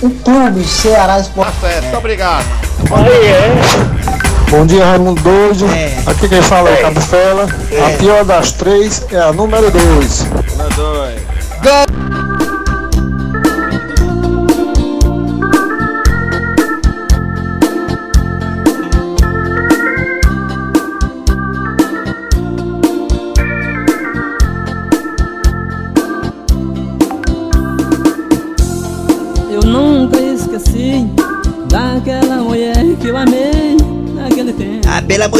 com 0.00 0.06
o 0.06 0.10
clube 0.10 0.64
Ceará 0.64 1.18
Esporte. 1.18 1.52
Tá 1.60 1.68
certo, 1.68 1.82
muito 1.84 1.96
obrigado. 1.98 2.44
Bom 4.50 4.64
dia, 4.66 4.84
Raimundo 4.84 5.20
Doido. 5.22 5.66
É. 5.74 5.96
Aqui 6.06 6.28
quem 6.28 6.42
fala 6.42 6.68
é 6.70 6.74
o 6.74 6.82
Cabo 6.82 7.00
Fela. 7.00 7.44
A 7.44 7.98
pior 7.98 8.24
das 8.24 8.52
três 8.52 9.04
é 9.10 9.18
a 9.18 9.32
número 9.32 9.70
dois. 9.70 10.24
Número 10.24 10.74
dois. 10.76 11.16
Eu 11.64 12.05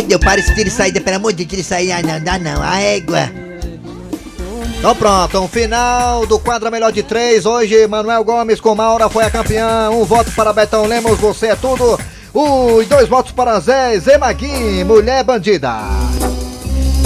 Deus, 0.07 0.21
para 0.21 0.40
esse 0.40 0.55
tiro 0.55 0.69
e 0.69 0.73
saída, 0.73 1.01
pelo 1.01 1.16
amor 1.16 1.33
de 1.33 1.45
Deus, 1.45 1.49
tiro 1.49 1.61
e 1.61 1.64
saída. 1.64 1.97
Ah, 1.97 2.03
não, 2.03 2.21
dá 2.25 2.38
não. 2.38 2.62
A 2.62 2.81
égua. 2.81 3.31
Então 4.79 4.95
pronto, 4.95 5.40
um 5.40 5.49
final 5.49 6.27
do 6.27 6.38
quadro 6.38 6.71
Melhor 6.71 6.92
de 6.92 7.03
Três. 7.03 7.45
Hoje, 7.47 7.87
Manuel 7.87 8.23
Gomes 8.23 8.61
com 8.61 8.75
Maura 8.75 9.09
foi 9.09 9.25
a 9.25 9.31
campeã. 9.31 9.90
Um 9.90 10.05
voto 10.05 10.31
para 10.33 10.53
Betão 10.53 10.87
Lemos, 10.87 11.19
você 11.19 11.49
é 11.49 11.57
tudo. 11.57 11.99
Os 12.33 12.87
dois 12.87 13.09
votos 13.09 13.33
para 13.33 13.59
Zé, 13.59 13.99
Zé 13.99 14.19
Maguinho, 14.19 14.85
Mulher 14.85 15.25
Bandida. 15.25 15.73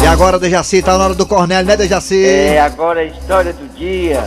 E 0.03 0.07
agora, 0.07 0.39
Dejaci, 0.39 0.83
tá 0.83 0.99
na 0.99 1.05
hora 1.05 1.15
do 1.15 1.25
Cornélio, 1.25 1.67
né, 1.67 1.77
Dejaci? 1.77 2.25
É, 2.25 2.61
agora 2.61 3.01
a 3.01 3.05
história 3.05 3.53
do 3.53 3.69
dia. 3.77 4.25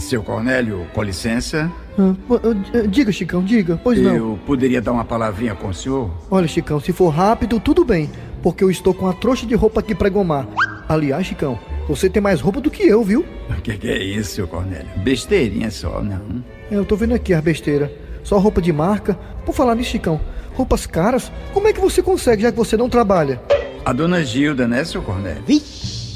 Seu 0.00 0.22
Cornélio, 0.22 0.86
com 0.94 1.02
licença, 1.02 1.70
Ah, 1.98 2.14
pô, 2.26 2.36
ah, 2.36 2.86
Diga, 2.88 3.12
Chicão, 3.12 3.42
diga. 3.44 3.78
Pois 3.82 4.00
não. 4.00 4.14
eu 4.14 4.38
poderia 4.46 4.80
dar 4.80 4.92
uma 4.92 5.04
palavrinha 5.04 5.54
com 5.54 5.68
o 5.68 5.74
senhor? 5.74 6.10
Olha, 6.30 6.48
Chicão, 6.48 6.80
se 6.80 6.92
for 6.92 7.10
rápido, 7.10 7.60
tudo 7.60 7.84
bem. 7.84 8.10
Porque 8.42 8.64
eu 8.64 8.70
estou 8.70 8.94
com 8.94 9.06
a 9.06 9.12
trouxa 9.12 9.46
de 9.46 9.54
roupa 9.54 9.80
aqui 9.80 9.94
pra 9.94 10.08
gomar. 10.08 10.48
Aliás, 10.88 11.26
Chicão, 11.26 11.58
você 11.86 12.08
tem 12.08 12.22
mais 12.22 12.40
roupa 12.40 12.60
do 12.60 12.70
que 12.70 12.82
eu, 12.82 13.04
viu? 13.04 13.24
O 13.50 13.54
que, 13.60 13.76
que 13.76 13.88
é 13.88 14.02
isso, 14.02 14.32
seu 14.36 14.48
Cornélio? 14.48 14.88
Besteirinha 14.96 15.70
só, 15.70 16.02
não. 16.02 16.42
É, 16.70 16.76
eu 16.76 16.84
tô 16.84 16.96
vendo 16.96 17.14
aqui 17.14 17.34
as 17.34 17.42
besteiras. 17.42 17.90
Só 18.24 18.38
roupa 18.38 18.62
de 18.62 18.72
marca. 18.72 19.14
Por 19.44 19.54
falar 19.54 19.74
nisso, 19.74 19.90
Chicão, 19.90 20.18
roupas 20.54 20.86
caras, 20.86 21.30
como 21.52 21.68
é 21.68 21.72
que 21.72 21.80
você 21.80 22.02
consegue, 22.02 22.42
já 22.42 22.50
que 22.50 22.56
você 22.56 22.76
não 22.76 22.88
trabalha? 22.88 23.40
A 23.84 23.92
dona 23.92 24.24
Gilda, 24.24 24.66
né, 24.66 24.82
seu 24.84 25.02
Cornélio? 25.02 25.42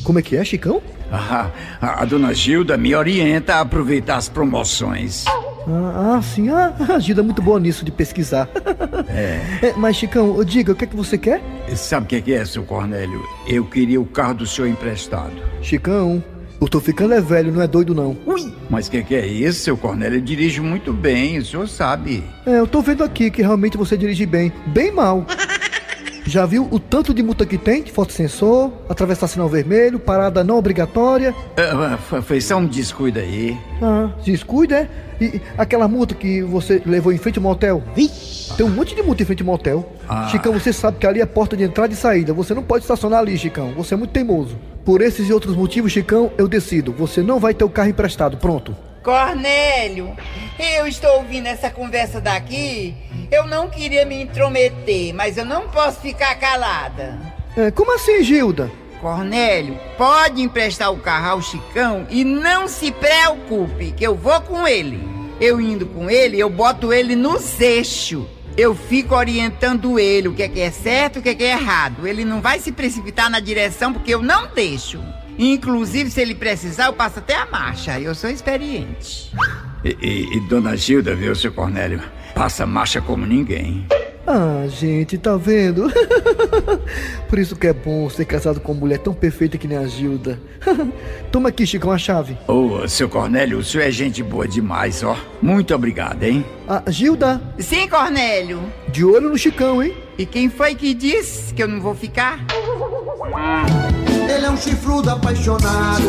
Como 0.02 0.18
é 0.18 0.22
que 0.22 0.36
é, 0.36 0.44
Chicão? 0.44 0.80
Ah, 1.16 1.50
a, 1.80 2.02
a 2.02 2.04
dona 2.04 2.34
Gilda 2.34 2.76
me 2.76 2.94
orienta 2.94 3.56
a 3.56 3.60
aproveitar 3.60 4.16
as 4.16 4.28
promoções. 4.28 5.24
Ah, 5.26 6.16
ah, 6.16 6.22
sim. 6.22 6.50
Ah, 6.50 6.74
a 6.94 6.98
Gilda 6.98 7.20
é 7.20 7.24
muito 7.24 7.40
boa 7.40 7.60
nisso 7.60 7.84
de 7.84 7.90
pesquisar. 7.90 8.48
É. 9.08 9.66
É, 9.68 9.74
mas, 9.76 9.96
Chicão, 9.96 10.42
diga, 10.44 10.72
o 10.72 10.74
que 10.74 10.84
é 10.84 10.86
que 10.86 10.96
você 10.96 11.16
quer? 11.16 11.40
Sabe 11.76 12.06
o 12.06 12.08
que, 12.08 12.20
que 12.20 12.34
é, 12.34 12.44
seu 12.44 12.64
Cornélio? 12.64 13.22
Eu 13.46 13.64
queria 13.64 14.00
o 14.00 14.04
carro 14.04 14.34
do 14.34 14.46
senhor 14.46 14.68
emprestado. 14.68 15.32
Chicão, 15.62 16.22
eu 16.60 16.68
tô 16.68 16.80
ficando 16.80 17.14
é 17.14 17.20
velho, 17.20 17.52
não 17.52 17.62
é 17.62 17.66
doido 17.66 17.94
não. 17.94 18.16
Mas 18.70 18.86
o 18.86 18.90
que, 18.90 19.02
que 19.02 19.14
é 19.14 19.26
isso, 19.26 19.60
seu 19.60 19.76
Cornélio? 19.76 20.18
Eu 20.18 20.22
dirijo 20.22 20.62
muito 20.62 20.92
bem, 20.92 21.38
o 21.38 21.44
senhor 21.44 21.68
sabe. 21.68 22.24
É, 22.46 22.58
eu 22.58 22.66
tô 22.66 22.80
vendo 22.80 23.04
aqui 23.04 23.30
que 23.30 23.42
realmente 23.42 23.76
você 23.76 23.96
dirige 23.96 24.26
bem. 24.26 24.52
Bem 24.66 24.90
mal. 24.90 25.26
Já 26.26 26.46
viu 26.46 26.66
o 26.70 26.78
tanto 26.78 27.12
de 27.12 27.22
multa 27.22 27.44
que 27.44 27.58
tem? 27.58 27.82
De 27.82 27.92
foto-sensor, 27.92 28.72
atravessar 28.88 29.28
sinal 29.28 29.46
vermelho, 29.48 29.98
parada 29.98 30.42
não 30.42 30.56
obrigatória. 30.56 31.34
Ah, 31.56 31.98
foi- 32.22 32.40
só 32.40 32.56
um 32.56 32.66
descuido 32.66 33.18
aí. 33.18 33.58
Ah, 33.82 34.08
descuida, 34.24 34.80
é? 34.80 34.88
E 35.22 35.40
aquela 35.56 35.86
multa 35.86 36.14
que 36.14 36.42
você 36.42 36.82
levou 36.86 37.12
em 37.12 37.18
frente 37.18 37.38
ao 37.38 37.42
motel? 37.42 37.82
Tem 38.56 38.64
um 38.66 38.70
monte 38.70 38.94
de 38.94 39.02
multa 39.02 39.22
em 39.22 39.26
frente 39.26 39.42
ao 39.42 39.46
motel. 39.46 39.92
Ah. 40.08 40.26
Chicão, 40.28 40.52
você 40.54 40.72
sabe 40.72 40.98
que 40.98 41.06
ali 41.06 41.20
é 41.20 41.26
porta 41.26 41.56
de 41.56 41.62
entrada 41.62 41.92
e 41.92 41.96
saída. 41.96 42.32
Você 42.32 42.54
não 42.54 42.62
pode 42.62 42.84
estacionar 42.84 43.20
ali, 43.20 43.36
Chicão. 43.36 43.72
Você 43.76 43.92
é 43.94 43.96
muito 43.96 44.10
teimoso. 44.10 44.56
Por 44.84 45.02
esses 45.02 45.28
e 45.28 45.32
outros 45.32 45.54
motivos, 45.54 45.92
Chicão, 45.92 46.32
eu 46.38 46.48
decido. 46.48 46.90
Você 46.92 47.22
não 47.22 47.38
vai 47.38 47.52
ter 47.54 47.64
o 47.64 47.68
carro 47.70 47.90
emprestado. 47.90 48.38
Pronto. 48.38 48.74
Cornélio, 49.02 50.12
eu 50.78 50.86
estou 50.86 51.18
ouvindo 51.18 51.46
essa 51.46 51.68
conversa 51.68 52.20
daqui. 52.22 52.94
Eu 53.30 53.46
não 53.46 53.68
queria 53.68 54.04
me 54.04 54.22
intrometer, 54.22 55.14
mas 55.14 55.36
eu 55.36 55.44
não 55.44 55.68
posso 55.68 56.00
ficar 56.00 56.34
calada. 56.36 57.18
É, 57.56 57.70
como 57.70 57.94
assim, 57.94 58.22
Gilda? 58.22 58.70
Cornélio, 59.00 59.78
pode 59.98 60.40
emprestar 60.40 60.90
o 60.92 60.96
carro 60.98 61.30
ao 61.32 61.42
Chicão 61.42 62.06
e 62.08 62.24
não 62.24 62.66
se 62.66 62.90
preocupe, 62.90 63.92
que 63.92 64.04
eu 64.04 64.14
vou 64.14 64.40
com 64.40 64.66
ele. 64.66 64.98
Eu 65.40 65.60
indo 65.60 65.84
com 65.86 66.08
ele, 66.08 66.38
eu 66.38 66.48
boto 66.48 66.92
ele 66.92 67.14
no 67.14 67.38
eixo. 67.60 68.26
Eu 68.56 68.74
fico 68.74 69.14
orientando 69.16 69.98
ele 69.98 70.28
o 70.28 70.32
que 70.32 70.42
é 70.44 70.48
que 70.48 70.60
é 70.60 70.70
certo 70.70 71.16
e 71.16 71.18
o 71.18 71.22
que 71.22 71.28
é 71.30 71.34
que 71.34 71.42
é 71.44 71.50
errado. 71.52 72.06
Ele 72.06 72.24
não 72.24 72.40
vai 72.40 72.60
se 72.60 72.70
precipitar 72.72 73.28
na 73.28 73.40
direção 73.40 73.92
porque 73.92 74.14
eu 74.14 74.22
não 74.22 74.46
deixo. 74.54 75.00
Inclusive, 75.36 76.08
se 76.10 76.20
ele 76.20 76.34
precisar, 76.36 76.86
eu 76.86 76.92
passo 76.92 77.18
até 77.18 77.34
a 77.36 77.44
marcha. 77.46 77.98
Eu 77.98 78.14
sou 78.14 78.30
experiente. 78.30 79.32
E, 79.84 79.96
e- 80.00 80.36
e 80.36 80.40
dona 80.48 80.76
Gilda, 80.76 81.14
viu, 81.16 81.34
seu 81.34 81.52
Cornélio? 81.52 82.00
Passa 82.34 82.66
marcha 82.66 83.00
como 83.00 83.24
ninguém. 83.24 83.86
Ah, 84.26 84.64
gente, 84.68 85.18
tá 85.18 85.36
vendo? 85.36 85.84
Por 87.28 87.38
isso 87.38 87.54
que 87.54 87.66
é 87.66 87.72
bom 87.74 88.08
ser 88.08 88.24
casado 88.24 88.58
com 88.58 88.72
uma 88.72 88.80
mulher 88.80 88.98
tão 88.98 89.12
perfeita 89.12 89.58
que 89.58 89.68
nem 89.68 89.76
a 89.76 89.86
Gilda. 89.86 90.40
Toma 91.30 91.50
aqui, 91.50 91.66
Chicão, 91.66 91.92
a 91.92 91.98
chave. 91.98 92.36
Ô, 92.48 92.88
seu 92.88 93.06
Cornélio, 93.08 93.58
o 93.58 93.64
senhor 93.64 93.84
é 93.84 93.90
gente 93.90 94.22
boa 94.22 94.48
demais, 94.48 95.02
ó. 95.02 95.14
Muito 95.42 95.74
obrigado, 95.74 96.22
hein? 96.22 96.44
Ah, 96.66 96.82
Gilda, 96.88 97.40
Sim, 97.58 97.86
Cornélio. 97.86 98.60
de 98.88 99.04
olho 99.04 99.28
no 99.28 99.36
Chicão, 99.36 99.82
hein? 99.82 99.94
E 100.16 100.24
quem 100.24 100.48
foi 100.48 100.74
que 100.74 100.94
disse 100.94 101.52
que 101.52 101.62
eu 101.62 101.68
não 101.68 101.80
vou 101.80 101.94
ficar? 101.94 102.38
Ele 104.34 104.46
é 104.46 104.50
um 104.50 104.56
chifrudo 104.56 105.10
apaixonado. 105.10 106.02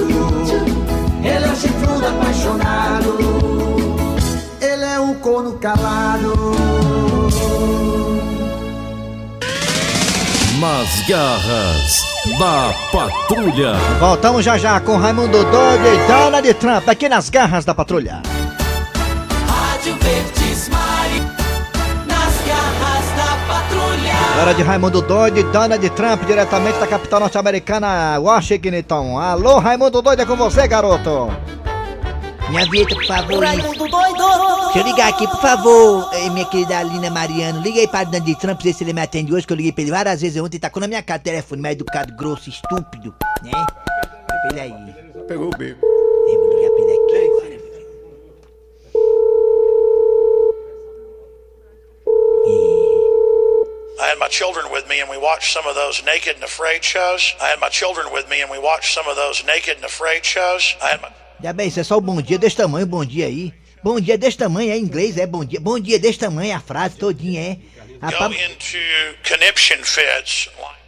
Ele 1.22 1.46
é 1.46 1.50
um 1.52 1.56
chifrudo 1.56 2.06
apaixonado. 2.08 3.55
Corno 5.16 5.54
calado. 5.54 6.34
Nas 10.60 11.08
garras 11.08 12.06
da 12.40 12.74
patrulha. 12.92 13.74
Voltamos 14.00 14.44
já 14.44 14.58
já 14.58 14.80
com 14.80 14.98
Raimundo 14.98 15.44
Doido 15.44 15.86
e 15.88 16.08
Donald 16.08 16.54
Trump 16.56 16.88
aqui 16.88 17.10
nas 17.10 17.30
garras 17.30 17.66
da 17.66 17.74
patrulha. 17.74 18.22
Rádio 19.48 19.96
Verdes 20.02 20.70
Mari. 20.70 21.22
Nas 22.08 22.36
garras 22.48 23.06
da 23.16 23.54
patrulha. 23.54 24.42
Hora 24.42 24.54
de 24.54 24.64
Raimundo 24.64 25.02
Doido 25.02 25.40
e 25.40 25.44
Donald 25.44 25.90
Trump 25.92 26.24
diretamente 26.26 26.80
da 26.80 26.88
capital 26.88 27.20
norte-americana, 27.22 28.20
Washington. 28.20 29.20
Alô, 29.20 29.60
Raimundo 29.60 30.02
Doido, 30.02 30.22
é 30.22 30.26
com 30.26 30.36
você, 30.36 30.68
garoto. 30.68 31.32
Minha 32.50 32.66
vinheta, 32.70 32.96
por 32.96 33.06
favor. 33.06 33.44
Raimundo 33.44 33.88
doido. 33.88 34.65
Deixa 34.76 34.90
eu 34.90 34.92
ligar 34.92 35.08
aqui, 35.08 35.26
por 35.26 35.40
favor, 35.40 36.10
eh, 36.14 36.30
minha 36.32 36.46
querida 36.46 36.78
Alina 36.78 37.10
Mariano. 37.10 37.62
Liga 37.62 37.80
aí 37.80 37.88
para 37.88 38.10
o 38.10 38.12
Donald 38.12 38.36
Trump, 38.36 38.62
ver 38.62 38.74
se 38.74 38.84
ele 38.84 38.92
me 38.92 39.00
atende 39.00 39.34
hoje, 39.34 39.48
que 39.48 39.54
eu 39.54 39.56
liguei 39.56 39.72
pra 39.72 39.82
ele 39.84 39.92
várias 39.92 40.20
vezes 40.20 40.42
ontem. 40.42 40.60
Tacou 40.60 40.82
na 40.82 40.88
minha 40.90 41.02
cara 41.02 41.18
o 41.18 41.24
telefone, 41.24 41.62
mais 41.62 41.76
educado, 41.76 42.14
grosso, 42.14 42.50
estúpido, 42.50 43.16
né? 43.42 43.52
Pra 44.28 44.50
ele 44.52 44.60
aí. 44.60 44.74
Pegou 45.30 45.48
o 45.48 45.58
beco. 45.58 45.80
Eu 45.82 46.40
vou 46.42 46.54
ligar 46.58 46.72
pra 46.72 46.82
ele 46.84 46.92
aqui 46.92 47.16
agora. 47.16 47.56
I 53.98 54.12
had 54.12 54.20
my 54.20 54.28
children 54.30 54.70
with 54.74 54.84
me 54.90 55.00
and 55.00 55.10
we 55.10 55.18
watched 55.18 55.54
some 55.54 55.66
of 55.66 55.76
those 55.76 56.04
naked 56.04 56.36
and 56.36 56.44
afraid 56.44 56.84
shows. 56.84 57.34
I 57.40 57.46
had 57.46 57.62
my 57.62 57.70
children 57.72 58.12
with 58.12 58.28
me 58.28 58.44
and 58.44 58.52
we 58.52 58.60
watched 58.60 58.94
some 58.94 59.10
of 59.10 59.16
those 59.16 59.42
naked 59.46 59.78
and 59.78 59.86
afraid 59.86 60.26
shows. 60.26 60.76
I 60.82 60.96
had 60.96 61.02
my 61.02 61.08
Já 61.42 61.54
bem, 61.54 61.70
isso 61.70 61.80
é 61.80 61.84
só 61.84 61.96
o 61.96 62.02
bom 62.02 62.22
dia 62.22 62.38
desse 62.38 62.58
tamanho, 62.58 62.86
bom 62.86 63.06
dia 63.06 63.28
aí. 63.28 63.54
Bom 63.86 64.00
dia 64.00 64.18
desse 64.18 64.36
tamanho, 64.36 64.72
é 64.72 64.78
em 64.78 64.82
inglês, 64.82 65.16
é 65.16 65.28
bom 65.28 65.46
dia. 65.46 65.60
Bom 65.60 65.80
dia 65.80 66.00
desse 66.00 66.18
tamanho, 66.18 66.50
é 66.50 66.56
a 66.56 66.60
frase 66.60 66.96
todinha, 66.96 67.40
é. 67.40 67.58
Rapaz, 68.02 68.36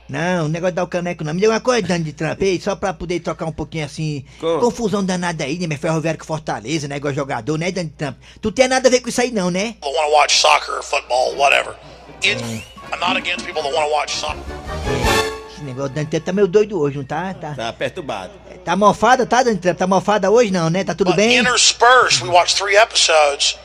não, 0.10 0.45
o 0.45 0.49
negócio 0.49 0.71
de 0.71 0.77
dar 0.77 0.83
o 0.83 0.88
caneco 0.88 1.23
não. 1.23 1.31
Me 1.31 1.39
deu 1.39 1.51
uma 1.51 1.60
coisa, 1.60 1.86
Donald 1.86 2.12
Trump, 2.13 2.41
aí, 2.41 2.60
só 2.60 2.75
pra 2.75 2.95
poder 2.95 3.19
trocar 3.19 3.45
um 3.45 3.51
pouquinho 3.51 3.86
assim. 3.86 4.25
Como? 4.39 4.62
Confusão 4.62 5.05
danada 5.05 5.43
aí, 5.43 5.60
né? 5.60 5.67
Minha 5.67 5.77
ferroviária 5.77 6.17
com 6.17 6.25
Fortaleza, 6.25 6.88
né? 6.88 6.97
Igual 6.97 7.13
jogador, 7.13 7.55
né, 7.60 7.71
Donald 7.71 7.93
Trump? 7.95 8.17
Tu 8.41 8.51
tem 8.51 8.67
nada 8.67 8.88
a 8.88 8.91
ver 8.91 9.01
com 9.01 9.10
isso 9.10 9.21
aí, 9.21 9.29
não, 9.29 9.51
né? 9.51 9.75
Want 9.83 9.93
to 9.93 10.12
watch 10.13 10.36
soccer 10.36 10.81
football, 10.81 11.36
whatever. 11.36 11.75
It's, 12.23 12.41
I'm 12.41 12.99
not 12.99 13.15
against 13.15 13.45
people 13.45 13.62
that 13.62 13.75
want 13.75 13.86
to 13.86 13.93
watch 13.93 14.15
soccer. 14.15 15.16
Esse 15.57 15.65
negócio, 15.65 15.89
Donald 15.89 16.11
Trump 16.11 16.23
tá 16.23 16.31
meio 16.31 16.47
doido 16.47 16.79
hoje, 16.79 16.97
não 16.97 17.03
tá? 17.03 17.33
Tá, 17.33 17.55
Tá 17.55 17.73
perturbado. 17.73 18.31
tá 18.63 18.75
mofada, 18.75 19.25
tá, 19.25 19.43
Trump? 19.43 19.75
Tá 19.75 19.87
mofada 19.87 20.29
hoje, 20.29 20.51
não, 20.51 20.69
né? 20.69 20.83
Tá 20.83 20.93
tudo 20.93 21.15
bem? 21.15 21.39
Interspersed, 21.39 22.23
we 22.23 22.29
watched 22.29 22.61
three 22.61 22.75
episodes. 22.77 23.57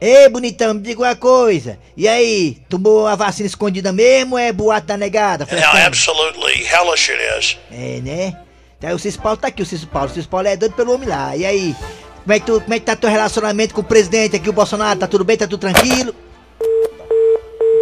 Ei, 0.00 0.28
bonitão, 0.28 0.74
me 0.74 0.80
diga 0.80 1.00
uma 1.00 1.16
coisa. 1.16 1.76
E 1.96 2.06
aí, 2.06 2.58
tomou 2.68 3.08
a 3.08 3.16
vacina 3.16 3.48
escondida 3.48 3.92
mesmo 3.92 4.36
ou 4.36 4.38
é 4.38 4.52
boato 4.52 4.86
da 4.86 4.96
negada? 4.96 5.44
Frescando? 5.44 5.76
how 5.76 5.86
absolutely 5.86 6.64
hellish 6.64 7.10
it 7.10 7.20
is. 7.38 7.58
É, 7.72 8.00
né? 8.00 8.38
Então 8.78 8.94
o 8.94 8.98
Cis 8.98 9.16
Paulo 9.16 9.36
tá 9.36 9.48
aqui, 9.48 9.62
o 9.62 9.66
Cis 9.66 9.84
Paulo. 9.84 10.10
O 10.10 10.14
Cis 10.14 10.26
Paulo 10.26 10.46
é 10.46 10.56
doido 10.56 10.76
pelo 10.76 10.94
homem 10.94 11.08
lá. 11.08 11.36
E 11.36 11.44
aí? 11.44 11.74
Como 12.22 12.32
é, 12.32 12.38
que 12.38 12.46
tu, 12.46 12.60
como 12.60 12.74
é 12.74 12.78
que 12.78 12.86
tá 12.86 12.94
teu 12.94 13.10
relacionamento 13.10 13.74
com 13.74 13.80
o 13.80 13.84
presidente 13.84 14.36
aqui, 14.36 14.48
o 14.48 14.52
Bolsonaro? 14.52 15.00
Tá 15.00 15.08
tudo 15.08 15.24
bem? 15.24 15.36
Tá 15.36 15.48
tudo 15.48 15.58
tranquilo? 15.60 16.14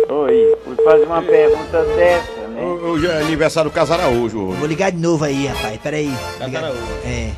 Oi, 0.09 0.57
fui 0.65 0.77
fazer 0.85 1.05
uma 1.05 1.23
pergunta 1.23 1.85
dessa? 1.97 2.42
Hoje 2.65 3.07
é 3.07 3.23
aniversário 3.23 3.71
do 3.71 3.75
Casaraújo. 3.75 4.49
hoje. 4.49 4.59
Vou 4.59 4.69
ligar 4.69 4.93
de 4.93 4.99
novo 4.99 5.25
aí, 5.25 5.47
rapaz. 5.47 5.81
Pera 5.81 5.97
aí. 5.97 6.11
Casaraújo. 6.39 6.83
É. 7.05 7.31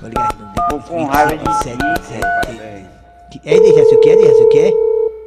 Vou 0.00 0.08
ligar 0.08 0.28
de 0.32 0.42
novo. 0.42 0.52
Tô 0.70 0.78
com 0.88 1.04
raiva 1.04 1.36
de 1.36 1.62
sete. 1.62 1.78
Que- 3.32 3.40
É, 3.44 3.60
Dejaci, 3.60 3.94
o 3.94 4.00
que 4.00 4.10
é, 4.10 4.16
Dejaci? 4.16 4.42
O 4.42 4.48
que 4.48 4.58
é? 4.58 4.72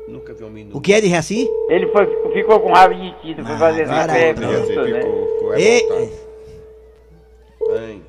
Nunca 0.08 0.34
vi 0.34 0.44
um 0.44 0.50
minuto. 0.50 0.78
O 0.78 0.82
que 0.82 0.94
é, 0.94 1.02
Dejaci? 1.02 1.50
Ele 1.70 1.88
foi, 1.88 2.06
ficou 2.34 2.60
com 2.60 2.72
raiva 2.72 2.94
de 2.96 3.12
ti, 3.22 3.36
foi 3.36 3.58
fazer 3.58 3.82
essa 3.84 4.08
pergunta, 4.08 4.48
né? 4.48 5.02
Ei, 5.58 5.88
Dani 5.88 6.12
There 7.68 8.00
Trump. 8.00 8.05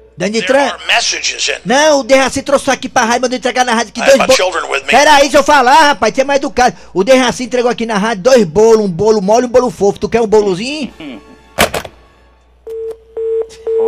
Messages 0.87 1.49
in. 1.49 1.61
Não, 1.65 2.01
o 2.01 2.03
Dejaci 2.03 2.43
trouxe 2.43 2.71
aqui 2.71 2.89
pra 2.89 3.05
rádio, 3.05 3.23
mandou 3.23 3.37
entregar 3.37 3.65
na 3.65 3.75
rádio 3.75 3.91
aqui 3.91 4.01
dois 4.01 4.17
bolos. 4.17 4.35
children 4.37 4.65
with 4.71 4.81
me. 4.81 4.87
Pera 4.91 5.15
aí, 5.15 5.23
deixa 5.23 5.39
eu 5.39 5.43
falar, 5.43 5.89
rapaz, 5.89 6.15
você 6.15 6.23
é 6.23 6.25
mais 6.25 6.39
educado. 6.39 6.77
O 6.95 7.05
Dejaci 7.05 7.45
entregou 7.45 7.71
aqui 7.71 7.85
na 7.85 7.99
rádio 7.99 8.23
dois 8.25 8.45
bolos, 8.45 8.85
um 8.85 8.89
bolo 8.89 9.21
mole 9.21 9.45
e 9.45 9.47
um 9.47 9.51
bolo 9.53 9.71
fofo. 9.71 9.99
Tu 9.99 10.09
quer 10.09 10.21
um 10.23 10.27
bolozinho? 10.27 11.16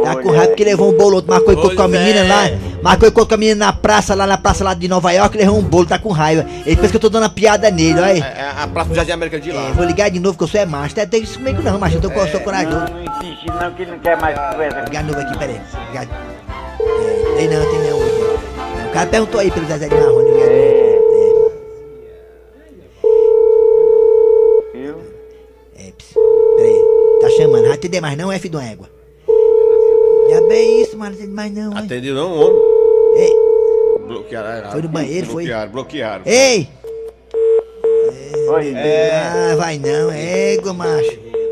Tá 0.02 0.22
com 0.22 0.30
raiva 0.30 0.48
porque 0.48 0.64
levou 0.64 0.92
um 0.92 0.96
bolo, 0.96 1.16
outro 1.16 1.30
marcou 1.30 1.52
encontro 1.52 1.76
com 1.76 1.82
a 1.82 1.88
menina 1.88 2.20
é. 2.20 2.22
lá, 2.22 2.50
marcou 2.82 3.08
encontro 3.08 3.28
com 3.28 3.34
a 3.34 3.38
menina 3.38 3.66
na 3.66 3.72
praça, 3.72 4.14
lá 4.14 4.26
na 4.26 4.36
praça 4.38 4.62
lá 4.62 4.74
de 4.74 4.86
Nova 4.86 5.10
York, 5.12 5.36
levou 5.36 5.58
um 5.58 5.62
bolo, 5.62 5.86
tá 5.86 5.98
com 5.98 6.10
raiva. 6.10 6.46
Ele 6.64 6.76
pensa 6.76 6.90
que 6.90 6.96
eu 6.96 7.00
tô 7.00 7.08
dando 7.08 7.24
uma 7.24 7.30
piada 7.30 7.70
nele, 7.70 7.98
olha 7.98 8.06
aí. 8.06 8.20
É 8.20 8.52
a 8.62 8.66
praça 8.66 8.90
do 8.90 8.94
Jardim 8.94 9.12
América 9.12 9.40
de 9.40 9.50
lá. 9.50 9.68
É, 9.68 9.72
vou 9.72 9.84
ligar 9.84 10.10
de 10.10 10.20
novo 10.20 10.36
que 10.36 10.44
eu 10.44 10.48
sou 10.48 10.60
é 10.60 10.66
macho. 10.66 10.94
Não 10.96 11.06
tem 11.06 11.22
isso 11.22 11.38
comigo 11.38 11.62
não, 11.62 11.78
macho. 11.78 11.96
Eu 11.96 12.00
tô, 12.02 12.10
eu 12.10 12.28
sou 12.28 12.40
corajoso. 12.40 12.76
Não, 12.76 12.86
não 12.86 13.02
insiste 13.02 13.46
não, 13.46 13.72
que 13.72 13.82
ele 13.82 13.90
não 13.92 13.98
quer 13.98 14.20
mais 14.20 14.38
conversa. 14.38 14.80
Ligar 14.80 15.02
de 15.02 15.10
novo 15.10 15.20
aqui, 15.20 15.38
peraí. 15.38 15.60
Ligar. 15.88 16.04
É, 16.04 17.36
tem 17.36 17.48
não, 17.48 17.70
tem 17.70 17.90
não 17.90 17.98
hoje. 17.98 18.88
O 18.88 18.92
cara 18.92 19.06
perguntou 19.06 19.40
aí 19.40 19.50
pelo 19.50 19.66
Zezé 19.66 19.88
de 19.88 19.94
Marrone. 19.94 20.30
ligar 20.30 20.48
de 20.48 20.54
novo. 20.54 21.52
Viu? 24.74 24.96
É, 25.76 25.92
ps, 25.92 26.14
peraí. 26.56 26.82
Tá 27.20 27.30
chamando, 27.30 27.62
não 27.62 27.68
vai 27.68 27.78
atender 27.78 28.00
mais 28.00 28.16
não, 28.16 28.30
é 28.30 28.38
de 28.38 28.48
uma 28.48 28.64
égua. 28.64 28.97
Já 30.30 30.40
bem 30.48 30.82
isso, 30.82 30.96
mano, 30.98 31.16
não 31.16 31.18
atende 31.20 31.34
mais 31.34 31.52
não, 31.54 31.72
hein? 31.72 31.78
Atendeu 31.84 32.14
não, 32.14 32.32
homem. 32.32 32.62
Ei, 33.16 33.32
Bloquearam. 34.06 34.70
Foi 34.70 34.82
no 34.82 34.88
banheiro, 34.88 35.26
foi? 35.26 35.44
Bloquearam, 35.44 35.70
bloquearam. 35.72 36.22
ei! 36.26 36.68
Oi. 38.50 38.74
Ah, 38.74 39.54
vai 39.56 39.78
não, 39.78 40.10
égua, 40.10 40.72
macho. 40.72 41.10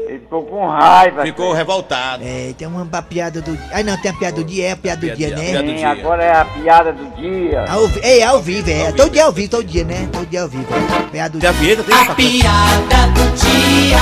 Ele 0.08 0.20
ficou 0.20 0.42
com 0.44 0.66
raiva. 0.66 1.22
Ficou 1.22 1.52
revoltado. 1.52 2.22
É, 2.24 2.54
tem 2.56 2.66
uma 2.66 2.86
piada 3.02 3.42
do 3.42 3.52
dia. 3.54 3.68
Ah, 3.72 3.82
não, 3.82 4.00
tem 4.00 4.10
a 4.10 4.14
piada 4.14 4.36
do 4.36 4.44
dia, 4.44 4.68
é 4.68 4.70
a 4.72 4.76
piada 4.76 5.00
do 5.00 5.14
Piada- 5.16 5.16
dia, 5.16 5.44
piada 5.44 5.62
né? 5.62 5.72
do 5.74 5.78
Sim, 5.78 5.84
agora 5.84 6.24
é 6.24 6.32
a 6.32 6.44
piada 6.46 6.92
do 6.94 7.04
dia. 7.16 7.64
Ao, 7.68 7.86
vi- 7.86 8.00
ei, 8.02 8.22
ao 8.22 8.40
vivo, 8.40 8.70
é. 8.70 8.92
Todo 8.92 9.10
dia 9.10 9.24
ao 9.26 9.32
vivo, 9.32 9.50
todo 9.50 9.64
dia, 9.64 9.84
né? 9.84 10.08
Todo 10.10 10.26
dia 10.26 10.42
ao 10.42 10.48
vivo. 10.48 10.64
Piada 11.12 11.30
do 11.30 11.38
Tem 11.40 11.48
a 11.50 11.52
vinheta, 11.52 11.82
tem 11.82 11.94
A 11.94 12.14
piada 12.14 13.06
do 13.14 13.36
dia. 13.36 13.98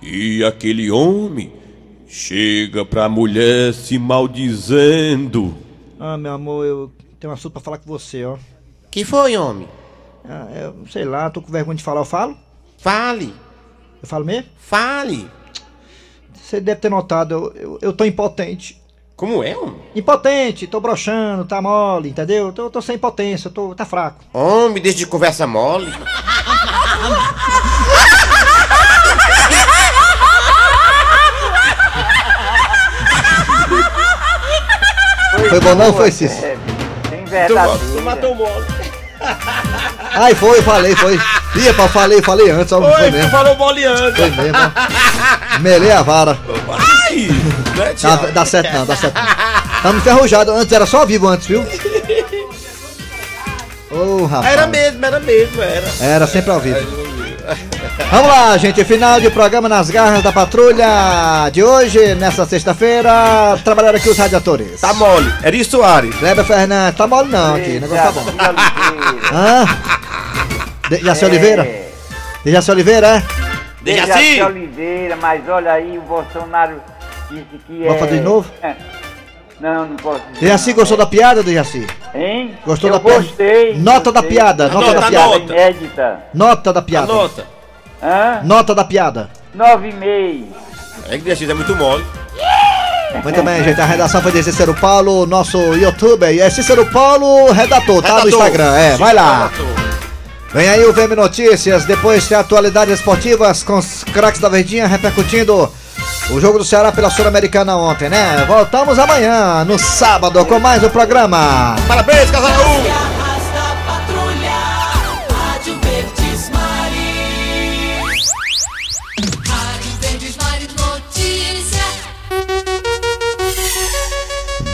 E 0.00 0.42
aquele 0.44 0.90
homem 0.90 1.52
chega 2.06 2.84
pra 2.84 3.08
mulher 3.08 3.72
se 3.72 3.98
maldizendo. 3.98 5.54
Ah, 5.98 6.16
meu 6.16 6.32
amor, 6.32 6.64
eu 6.64 6.92
tenho 7.18 7.30
um 7.30 7.34
assunto 7.34 7.52
pra 7.52 7.62
falar 7.62 7.78
com 7.78 7.86
você, 7.86 8.24
ó. 8.24 8.36
Que 8.90 9.04
foi, 9.04 9.36
homem? 9.36 9.68
Ah, 10.28 10.48
eu 10.54 10.86
sei 10.90 11.04
lá, 11.04 11.28
tô 11.30 11.42
com 11.42 11.52
vergonha 11.52 11.76
de 11.76 11.82
falar, 11.82 12.00
eu 12.00 12.04
falo? 12.04 12.36
Fale. 12.78 13.34
Eu 14.02 14.08
falo 14.08 14.24
mesmo? 14.24 14.48
Fale. 14.56 15.28
Você 16.34 16.60
deve 16.60 16.80
ter 16.80 16.90
notado, 16.90 17.32
eu, 17.34 17.52
eu, 17.54 17.78
eu 17.80 17.92
tô 17.92 18.04
impotente. 18.04 18.80
Como 19.16 19.42
é, 19.42 19.56
homem? 19.56 19.80
Impotente, 19.94 20.66
tô 20.66 20.80
broxando, 20.80 21.44
tá 21.44 21.62
mole, 21.62 22.10
entendeu? 22.10 22.52
Tô, 22.52 22.68
tô 22.68 22.82
sem 22.82 22.98
potência, 22.98 23.48
tô, 23.48 23.74
tá 23.74 23.84
fraco. 23.84 24.24
Homem, 24.32 24.82
deixa 24.82 24.98
de 24.98 25.06
conversa 25.06 25.46
mole. 25.46 25.92
Foi 35.48 35.60
bom 35.60 35.74
não, 35.74 35.92
foi, 35.94 36.10
Cícero? 36.10 36.46
É, 36.46 36.56
tem 37.10 37.24
verdade. 37.24 37.78
tu 37.78 38.02
matou 38.02 38.32
o 38.32 38.34
mole. 38.34 38.64
Ai, 40.12 40.34
foi, 40.34 40.60
falei, 40.62 40.94
foi. 40.96 41.14
Ih, 41.14 41.72
pá, 41.74 41.88
falei, 41.88 42.20
falei 42.22 42.50
antes, 42.50 42.72
ó, 42.72 42.80
foi 42.80 42.90
Oi, 43.04 43.10
tu 43.10 43.16
mesmo. 43.16 43.30
falou 43.30 43.54
boleando. 43.56 44.14
Foi 44.16 44.30
mesmo. 44.30 44.58
Melei 45.60 45.92
a 45.92 46.02
vara. 46.02 46.36
Ai! 47.06 47.28
Né, 47.76 47.94
Dá, 48.00 48.16
dá 48.16 48.44
certo 48.44 48.72
não, 48.72 48.86
dá 48.86 48.96
certo 48.96 49.14
não. 49.14 49.82
Tamo 49.82 49.98
enferrujado, 49.98 50.52
antes 50.52 50.72
era 50.72 50.86
só 50.86 51.00
ao 51.00 51.06
vivo 51.06 51.26
antes, 51.28 51.46
viu? 51.46 51.64
Ô, 53.90 54.26
rapaz. 54.26 54.52
Era 54.52 54.66
mesmo, 54.66 55.04
era 55.06 55.20
mesmo, 55.20 55.62
era. 55.62 55.86
Era 56.00 56.26
sempre 56.26 56.50
ao 56.50 56.60
vivo. 56.60 56.78
Vamos 58.10 58.26
lá, 58.28 58.56
gente. 58.58 58.84
Final 58.84 59.20
de 59.20 59.30
programa 59.30 59.68
nas 59.68 59.88
garras 59.90 60.22
da 60.22 60.32
patrulha 60.32 61.48
de 61.52 61.62
hoje, 61.62 62.14
nessa 62.16 62.44
sexta-feira. 62.44 63.56
Trabalharam 63.64 63.98
aqui 63.98 64.08
os 64.08 64.18
radiadores. 64.18 64.80
Tá 64.80 64.92
mole. 64.94 65.32
Eri 65.42 65.64
Soares. 65.64 66.14
Kleber 66.16 66.44
Fernandes, 66.44 66.96
tá 66.96 67.06
mole 67.06 67.28
não 67.30 67.54
aqui, 67.54 67.76
o 67.76 67.80
negócio 67.80 68.04
tá 68.04 68.12
bom. 68.12 68.24
Hã? 69.32 69.64
Dejaci 70.90 71.24
Oliveira? 71.24 71.66
Dejaci 72.44 72.70
Oliveira, 72.70 73.06
é? 73.06 73.22
Dejaci. 73.82 74.06
Dejaci 74.12 74.42
Oliveira, 74.42 75.16
mas 75.20 75.48
olha 75.48 75.72
aí, 75.72 75.96
o 75.98 76.02
Bolsonaro 76.02 76.80
disse 77.30 77.44
que 77.66 77.84
é... 77.84 77.88
Vai 77.88 77.98
fazer 77.98 78.18
de 78.18 78.20
novo? 78.24 78.50
Não, 79.60 79.86
não 79.86 79.96
posso 79.96 80.20
dizer. 80.32 80.40
Dejaci 80.40 80.72
gostou 80.72 80.96
da 80.96 81.06
piada, 81.06 81.42
Dejaci? 81.42 81.86
Hein? 82.14 82.56
Gostou 82.66 82.90
Eu 82.90 82.94
da 82.94 83.00
piada? 83.00 83.20
gostei. 83.22 83.74
Nota 83.78 84.12
da 84.12 84.20
gostei. 84.20 84.36
piada, 84.36 84.68
nota 84.68 84.76
Anota, 84.90 85.00
da 85.00 85.06
piada. 85.08 85.24
anota. 85.34 85.52
Inédita. 85.52 86.18
Nota 86.34 86.72
da 86.72 86.82
piada. 86.82 87.12
Anota. 87.12 87.53
Hã? 88.04 88.40
Nota 88.44 88.74
da 88.74 88.84
piada. 88.84 89.30
Nove 89.54 89.88
e 89.88 89.92
meio. 89.94 90.48
É 91.08 91.16
que 91.16 91.24
Dejaci 91.24 91.50
é 91.50 91.54
muito 91.54 91.74
mole. 91.74 92.04
Muito 93.22 93.42
bem, 93.42 93.64
gente. 93.64 93.80
A 93.80 93.86
redação 93.86 94.20
foi 94.20 94.32
de 94.32 94.42
Cícero 94.42 94.74
Paulo, 94.74 95.24
nosso 95.24 95.58
youtuber. 95.74 96.30
E 96.34 96.40
é 96.40 96.50
Cícero 96.50 96.84
Paulo, 96.90 97.50
redator, 97.52 98.02
tá 98.02 98.20
no. 98.20 98.28
Instagram. 98.28 98.74
É, 98.76 98.96
vai 98.96 99.14
lá. 99.14 99.48
Redator. 99.48 99.84
Vem 100.52 100.68
aí 100.68 100.84
o 100.84 100.92
VM 100.92 101.16
Notícias, 101.16 101.84
depois 101.84 102.28
tem 102.28 102.36
atualidades 102.38 102.94
esportivas 102.94 103.64
com 103.64 103.78
os 103.78 104.04
craques 104.04 104.40
da 104.40 104.48
Verdinha 104.48 104.86
repercutindo 104.86 105.72
o 106.30 106.40
jogo 106.40 106.58
do 106.58 106.64
Ceará 106.64 106.92
pela 106.92 107.10
Sul-Americana 107.10 107.76
ontem, 107.76 108.08
né? 108.08 108.44
Voltamos 108.46 108.96
amanhã, 108.98 109.64
no 109.64 109.76
sábado, 109.78 110.44
com 110.44 110.60
mais 110.60 110.82
um 110.84 110.88
programa. 110.88 111.74
Parabéns, 111.88 112.30
Casal 112.30 112.52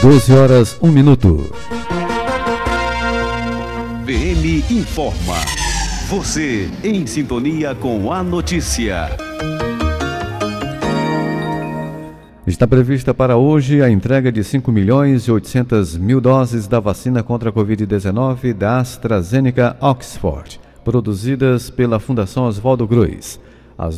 12 0.01 0.33
horas, 0.33 0.77
1 0.81 0.91
minuto. 0.91 1.53
VM 4.03 4.71
informa. 4.71 5.35
Você 6.09 6.71
em 6.83 7.05
sintonia 7.05 7.75
com 7.75 8.11
a 8.11 8.23
notícia. 8.23 9.09
Está 12.47 12.65
prevista 12.65 13.13
para 13.13 13.37
hoje 13.37 13.83
a 13.83 13.91
entrega 13.91 14.31
de 14.31 14.43
5 14.43 14.71
milhões 14.71 15.25
e 15.25 15.31
800 15.31 15.95
mil 15.97 16.19
doses 16.19 16.65
da 16.65 16.79
vacina 16.79 17.21
contra 17.21 17.51
a 17.51 17.53
Covid-19 17.53 18.53
da 18.53 18.79
AstraZeneca 18.79 19.77
Oxford, 19.79 20.59
produzidas 20.83 21.69
pela 21.69 21.99
Fundação 21.99 22.45
Oswaldo 22.45 22.87
Cruz. 22.87 23.39